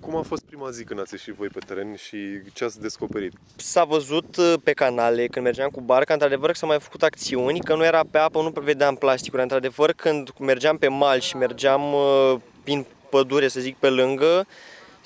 Cum 0.00 0.16
a 0.16 0.22
fost 0.22 0.44
prima 0.44 0.70
zi 0.70 0.84
când 0.84 1.00
ați 1.00 1.12
ieșit 1.12 1.34
voi 1.34 1.48
pe 1.48 1.58
teren 1.66 1.94
și 1.94 2.16
ce 2.52 2.64
ați 2.64 2.80
descoperit? 2.80 3.32
S-a 3.56 3.84
văzut 3.84 4.36
uh, 4.36 4.54
pe 4.64 4.72
canale 4.72 5.26
când 5.26 5.44
mergeam 5.44 5.68
cu 5.70 5.80
barca, 5.80 6.12
într-adevăr 6.12 6.50
că 6.50 6.56
s-au 6.56 6.68
mai 6.68 6.80
făcut 6.80 7.02
acțiuni, 7.02 7.60
că 7.60 7.74
nu 7.74 7.84
era 7.84 8.00
pe 8.10 8.18
apă, 8.18 8.42
nu 8.42 8.52
vedeam 8.60 8.94
plasticuri. 8.94 9.42
Într-adevăr, 9.42 9.92
când 9.92 10.30
mergeam 10.38 10.78
pe 10.78 10.88
mal 10.88 11.20
și 11.20 11.36
mergeam 11.36 11.92
uh, 11.92 12.34
prin 12.62 12.86
pădure, 13.10 13.48
să 13.48 13.60
zic, 13.60 13.76
pe 13.76 13.88
lângă, 13.88 14.46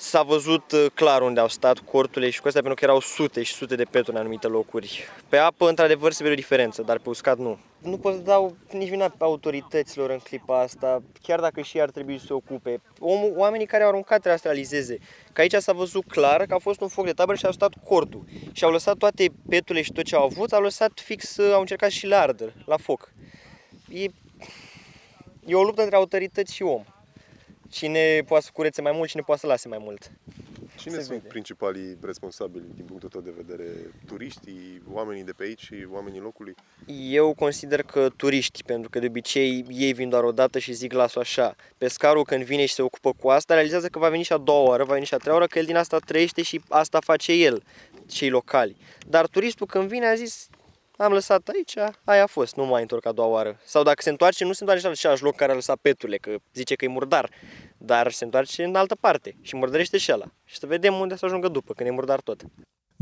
S-a 0.03 0.21
văzut 0.21 0.71
uh, 0.71 0.85
clar 0.93 1.21
unde 1.21 1.39
au 1.39 1.47
stat 1.47 1.77
corturile 1.77 2.29
și 2.29 2.41
cu 2.41 2.47
astea 2.47 2.61
pentru 2.61 2.79
că 2.79 2.85
erau 2.89 3.01
sute 3.01 3.43
și 3.43 3.53
sute 3.53 3.75
de 3.75 3.83
petru 3.83 4.11
în 4.11 4.17
anumite 4.17 4.47
locuri. 4.47 5.03
Pe 5.29 5.37
apă, 5.37 5.69
într-adevăr, 5.69 6.11
se 6.11 6.23
vede 6.23 6.35
o 6.35 6.37
diferență, 6.37 6.81
dar 6.81 6.99
pe 6.99 7.09
uscat 7.09 7.37
nu. 7.37 7.59
Nu 7.79 7.97
pot 7.97 8.13
să 8.13 8.19
dau 8.19 8.55
nici 8.71 8.89
vina 8.89 9.07
pe 9.07 9.23
autorităților 9.23 10.09
în 10.09 10.17
clipa 10.17 10.61
asta, 10.61 11.01
chiar 11.21 11.39
dacă 11.39 11.61
și 11.61 11.81
ar 11.81 11.89
trebui 11.89 12.19
să 12.19 12.25
se 12.25 12.33
ocupe. 12.33 12.81
Om, 12.99 13.19
oamenii 13.35 13.65
care 13.65 13.83
au 13.83 13.89
aruncat 13.89 14.19
trebuie 14.19 14.39
să 14.39 14.47
realizeze 14.47 14.97
că 15.33 15.41
aici 15.41 15.53
s-a 15.53 15.73
văzut 15.73 16.03
clar 16.07 16.45
că 16.45 16.53
a 16.53 16.57
fost 16.57 16.81
un 16.81 16.87
foc 16.87 17.05
de 17.05 17.11
tabără 17.11 17.37
și 17.37 17.45
au 17.45 17.51
stat 17.51 17.73
cortul. 17.83 18.23
Și 18.51 18.63
au 18.63 18.71
lăsat 18.71 18.97
toate 18.97 19.27
peturile 19.49 19.83
și 19.83 19.91
tot 19.91 20.03
ce 20.03 20.15
au 20.15 20.23
avut, 20.23 20.51
au 20.51 20.61
lăsat 20.61 20.91
fix, 21.03 21.37
uh, 21.37 21.53
au 21.53 21.59
încercat 21.59 21.89
și 21.89 22.07
la 22.07 22.19
ardă, 22.19 22.53
la 22.65 22.77
foc. 22.77 23.11
E, 23.89 24.03
e 25.45 25.55
o 25.55 25.63
luptă 25.63 25.81
între 25.81 25.95
autorități 25.95 26.53
și 26.53 26.63
om 26.63 26.83
cine 27.73 28.23
poate 28.27 28.43
să 28.43 28.49
curețe 28.53 28.81
mai 28.81 28.91
mult, 28.95 29.09
cine 29.09 29.21
poate 29.25 29.41
să 29.41 29.47
lase 29.47 29.67
mai 29.67 29.77
mult. 29.81 30.11
Cine 30.75 30.93
sunt 30.93 31.07
vede. 31.07 31.27
principalii 31.27 31.97
responsabili 32.01 32.63
din 32.75 32.85
punctul 32.85 33.09
tău 33.09 33.21
de 33.21 33.33
vedere? 33.35 33.69
Turiștii, 34.05 34.81
oamenii 34.91 35.23
de 35.23 35.31
pe 35.31 35.43
aici 35.43 35.61
și 35.61 35.87
oamenii 35.91 36.19
locului? 36.19 36.55
Eu 37.09 37.33
consider 37.33 37.81
că 37.81 38.09
turiști, 38.15 38.63
pentru 38.63 38.89
că 38.89 38.99
de 38.99 39.05
obicei 39.05 39.65
ei 39.69 39.93
vin 39.93 40.09
doar 40.09 40.23
o 40.23 40.31
dată 40.31 40.59
și 40.59 40.73
zic 40.73 40.93
las-o 40.93 41.19
așa. 41.19 41.55
Pescarul 41.77 42.23
când 42.23 42.43
vine 42.43 42.65
și 42.65 42.73
se 42.73 42.81
ocupă 42.81 43.13
cu 43.13 43.29
asta, 43.29 43.53
realizează 43.53 43.87
că 43.87 43.99
va 43.99 44.09
veni 44.09 44.23
și 44.23 44.33
a 44.33 44.37
doua 44.37 44.67
oară, 44.67 44.83
va 44.83 44.93
veni 44.93 45.05
și 45.05 45.13
a 45.13 45.17
treia 45.17 45.33
oară, 45.33 45.47
că 45.47 45.59
el 45.59 45.65
din 45.65 45.75
asta 45.75 45.97
trăiește 45.97 46.41
și 46.41 46.61
asta 46.69 46.99
face 46.99 47.31
el, 47.31 47.63
cei 48.07 48.29
locali. 48.29 48.75
Dar 49.07 49.27
turistul 49.27 49.67
când 49.67 49.87
vine 49.87 50.05
a 50.05 50.15
zis, 50.15 50.49
am 51.03 51.11
lăsat 51.11 51.47
aici, 51.47 51.77
aia 52.03 52.23
a 52.23 52.27
fost, 52.27 52.55
nu 52.55 52.65
mai 52.65 52.81
întorc 52.81 53.05
a 53.05 53.11
doua 53.11 53.27
oară. 53.27 53.59
Sau 53.65 53.83
dacă 53.83 54.01
se 54.01 54.09
întoarce, 54.09 54.45
nu 54.45 54.51
se 54.51 54.57
întoarce 54.59 54.85
la 54.85 54.91
același 54.91 55.23
loc 55.23 55.35
care 55.35 55.51
a 55.51 55.55
lăsat 55.55 55.77
peturile, 55.81 56.17
că 56.17 56.35
zice 56.53 56.75
că 56.75 56.85
e 56.85 56.87
murdar, 56.87 57.29
dar 57.77 58.11
se 58.11 58.23
întoarce 58.23 58.63
în 58.63 58.75
altă 58.75 58.95
parte 58.95 59.35
și 59.41 59.55
murdărește 59.55 59.97
și 59.97 60.11
ăla. 60.11 60.25
Și 60.43 60.57
să 60.57 60.65
vedem 60.65 60.93
unde 60.93 61.15
să 61.15 61.25
ajungă 61.25 61.47
după, 61.47 61.73
când 61.73 61.89
e 61.89 61.91
murdar 61.91 62.19
tot. 62.21 62.41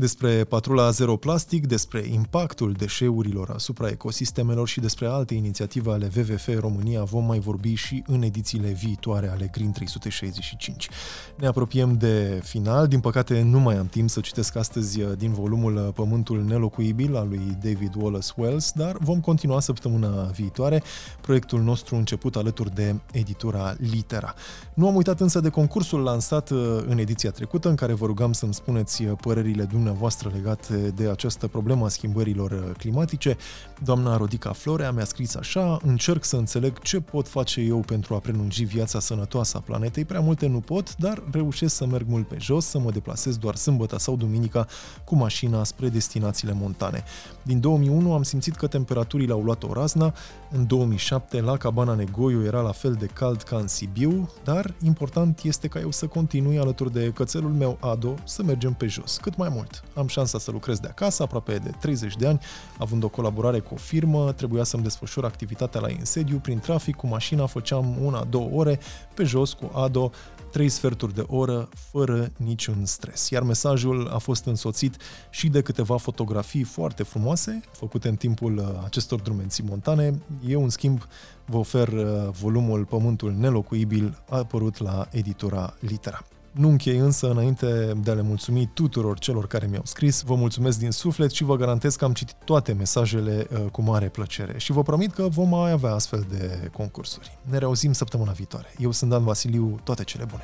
Despre 0.02 0.44
patrula 0.44 0.90
Zero 0.90 1.16
Plastic, 1.16 1.66
despre 1.66 2.04
impactul 2.12 2.72
deșeurilor 2.72 3.50
asupra 3.50 3.88
ecosistemelor 3.88 4.68
și 4.68 4.80
despre 4.80 5.06
alte 5.06 5.34
inițiative 5.34 5.90
ale 5.90 6.10
WWF 6.16 6.48
România 6.58 7.02
vom 7.02 7.24
mai 7.24 7.38
vorbi 7.38 7.74
și 7.74 8.02
în 8.06 8.22
edițiile 8.22 8.68
viitoare 8.68 9.28
ale 9.28 9.48
Green 9.52 9.72
365. 9.72 10.88
Ne 11.36 11.46
apropiem 11.46 11.96
de 11.96 12.40
final, 12.44 12.86
din 12.86 13.00
păcate 13.00 13.42
nu 13.42 13.60
mai 13.60 13.76
am 13.76 13.86
timp 13.86 14.10
să 14.10 14.20
citesc 14.20 14.56
astăzi 14.56 15.00
din 15.18 15.32
volumul 15.32 15.92
Pământul 15.94 16.44
nelocuibil 16.44 17.16
al 17.16 17.28
lui 17.28 17.58
David 17.62 17.94
Wallace 17.96 18.32
Wells, 18.36 18.72
dar 18.72 18.96
vom 19.00 19.20
continua 19.20 19.60
săptămâna 19.60 20.22
viitoare 20.22 20.82
proiectul 21.20 21.60
nostru 21.60 21.96
început 21.96 22.36
alături 22.36 22.74
de 22.74 22.94
editura 23.12 23.74
Litera. 23.78 24.34
Nu 24.74 24.88
am 24.88 24.94
uitat 24.94 25.20
însă 25.20 25.40
de 25.40 25.48
concursul 25.48 26.02
lansat 26.02 26.50
în 26.86 26.98
ediția 26.98 27.30
trecută, 27.30 27.68
în 27.68 27.74
care 27.74 27.92
vă 27.92 28.06
rugam 28.06 28.32
să-mi 28.32 28.54
spuneți 28.54 29.02
părerile 29.02 29.62
dumneavoastră 29.62 29.90
dumneavoastră 29.92 30.30
legate 30.34 30.90
de 30.90 31.08
această 31.08 31.46
problemă 31.46 31.84
a 31.84 31.88
schimbărilor 31.88 32.72
climatice. 32.78 33.36
Doamna 33.84 34.16
Rodica 34.16 34.52
Florea 34.52 34.92
mi-a 34.92 35.04
scris 35.04 35.34
așa, 35.34 35.78
încerc 35.82 36.24
să 36.24 36.36
înțeleg 36.36 36.78
ce 36.78 37.00
pot 37.00 37.28
face 37.28 37.60
eu 37.60 37.78
pentru 37.78 38.14
a 38.14 38.18
prelungi 38.18 38.64
viața 38.64 39.00
sănătoasă 39.00 39.56
a 39.56 39.60
planetei. 39.60 40.04
Prea 40.04 40.20
multe 40.20 40.46
nu 40.46 40.60
pot, 40.60 40.96
dar 40.96 41.22
reușesc 41.30 41.74
să 41.74 41.86
merg 41.86 42.06
mult 42.08 42.28
pe 42.28 42.36
jos, 42.40 42.66
să 42.66 42.78
mă 42.78 42.90
deplasez 42.90 43.36
doar 43.36 43.54
sâmbătă 43.54 43.98
sau 43.98 44.16
duminica 44.16 44.66
cu 45.04 45.14
mașina 45.14 45.64
spre 45.64 45.88
destinațiile 45.88 46.52
montane. 46.52 47.04
Din 47.42 47.60
2001 47.60 48.12
am 48.12 48.22
simțit 48.22 48.54
că 48.54 48.66
temperaturile 48.66 49.32
au 49.32 49.42
luat 49.42 49.62
o 49.62 49.72
razna, 49.72 50.14
în 50.50 50.66
2007 50.66 51.40
la 51.40 51.56
Cabana 51.56 51.94
Negoiu 51.94 52.44
era 52.44 52.60
la 52.60 52.72
fel 52.72 52.92
de 52.92 53.06
cald 53.06 53.42
ca 53.42 53.56
în 53.56 53.68
Sibiu, 53.68 54.30
dar 54.44 54.74
important 54.82 55.40
este 55.42 55.68
ca 55.68 55.80
eu 55.80 55.90
să 55.90 56.06
continui 56.06 56.58
alături 56.58 56.92
de 56.92 57.10
cățelul 57.14 57.52
meu 57.52 57.78
Ado 57.80 58.14
să 58.24 58.42
mergem 58.42 58.72
pe 58.72 58.86
jos, 58.86 59.16
cât 59.16 59.36
mai 59.36 59.48
mult. 59.48 59.71
Am 59.94 60.06
șansa 60.06 60.38
să 60.38 60.50
lucrez 60.50 60.78
de 60.78 60.88
acasă, 60.88 61.22
aproape 61.22 61.58
de 61.58 61.70
30 61.80 62.16
de 62.16 62.26
ani, 62.26 62.40
având 62.78 63.02
o 63.02 63.08
colaborare 63.08 63.58
cu 63.58 63.74
o 63.74 63.76
firmă, 63.76 64.32
trebuia 64.32 64.64
să-mi 64.64 64.82
desfășur 64.82 65.24
activitatea 65.24 65.80
la 65.80 65.90
insediu, 65.90 66.38
prin 66.38 66.58
trafic, 66.58 66.96
cu 66.96 67.06
mașina 67.06 67.46
făceam 67.46 67.96
una-două 68.04 68.50
ore, 68.52 68.80
pe 69.14 69.24
jos 69.24 69.52
cu 69.52 69.70
Ado, 69.74 70.10
trei 70.52 70.68
sferturi 70.68 71.14
de 71.14 71.24
oră, 71.26 71.68
fără 71.90 72.30
niciun 72.36 72.84
stres. 72.84 73.30
Iar 73.30 73.42
mesajul 73.42 74.08
a 74.08 74.18
fost 74.18 74.44
însoțit 74.44 74.96
și 75.30 75.48
de 75.48 75.60
câteva 75.60 75.96
fotografii 75.96 76.62
foarte 76.62 77.02
frumoase, 77.02 77.60
făcute 77.70 78.08
în 78.08 78.16
timpul 78.16 78.56
uh, 78.56 78.82
acestor 78.84 79.20
drumenții 79.20 79.64
montane. 79.68 80.22
Eu, 80.46 80.62
în 80.62 80.68
schimb, 80.68 81.06
vă 81.46 81.56
ofer 81.56 81.88
uh, 81.88 82.28
volumul 82.40 82.84
Pământul 82.84 83.32
Nelocuibil, 83.32 84.22
apărut 84.28 84.78
la 84.78 85.08
editura 85.10 85.74
Litera. 85.80 86.24
Nu 86.52 86.68
închei 86.68 86.96
însă, 86.96 87.30
înainte 87.30 87.92
de 88.02 88.10
a 88.10 88.14
le 88.14 88.22
mulțumi 88.22 88.70
tuturor 88.74 89.18
celor 89.18 89.46
care 89.46 89.66
mi-au 89.66 89.82
scris, 89.84 90.22
vă 90.22 90.34
mulțumesc 90.34 90.78
din 90.78 90.90
suflet 90.90 91.30
și 91.30 91.44
vă 91.44 91.56
garantez 91.56 91.96
că 91.96 92.04
am 92.04 92.12
citit 92.12 92.36
toate 92.44 92.72
mesajele 92.72 93.46
uh, 93.52 93.70
cu 93.70 93.82
mare 93.82 94.08
plăcere 94.08 94.58
și 94.58 94.72
vă 94.72 94.82
promit 94.82 95.12
că 95.12 95.28
vom 95.28 95.48
mai 95.48 95.70
avea 95.70 95.92
astfel 95.92 96.26
de 96.30 96.70
concursuri. 96.72 97.38
Ne 97.42 97.58
reauzim 97.58 97.92
săptămâna 97.92 98.32
viitoare. 98.32 98.72
Eu 98.78 98.90
sunt 98.90 99.10
Dan 99.10 99.24
Vasiliu, 99.24 99.80
toate 99.84 100.04
cele 100.04 100.24
bune! 100.24 100.42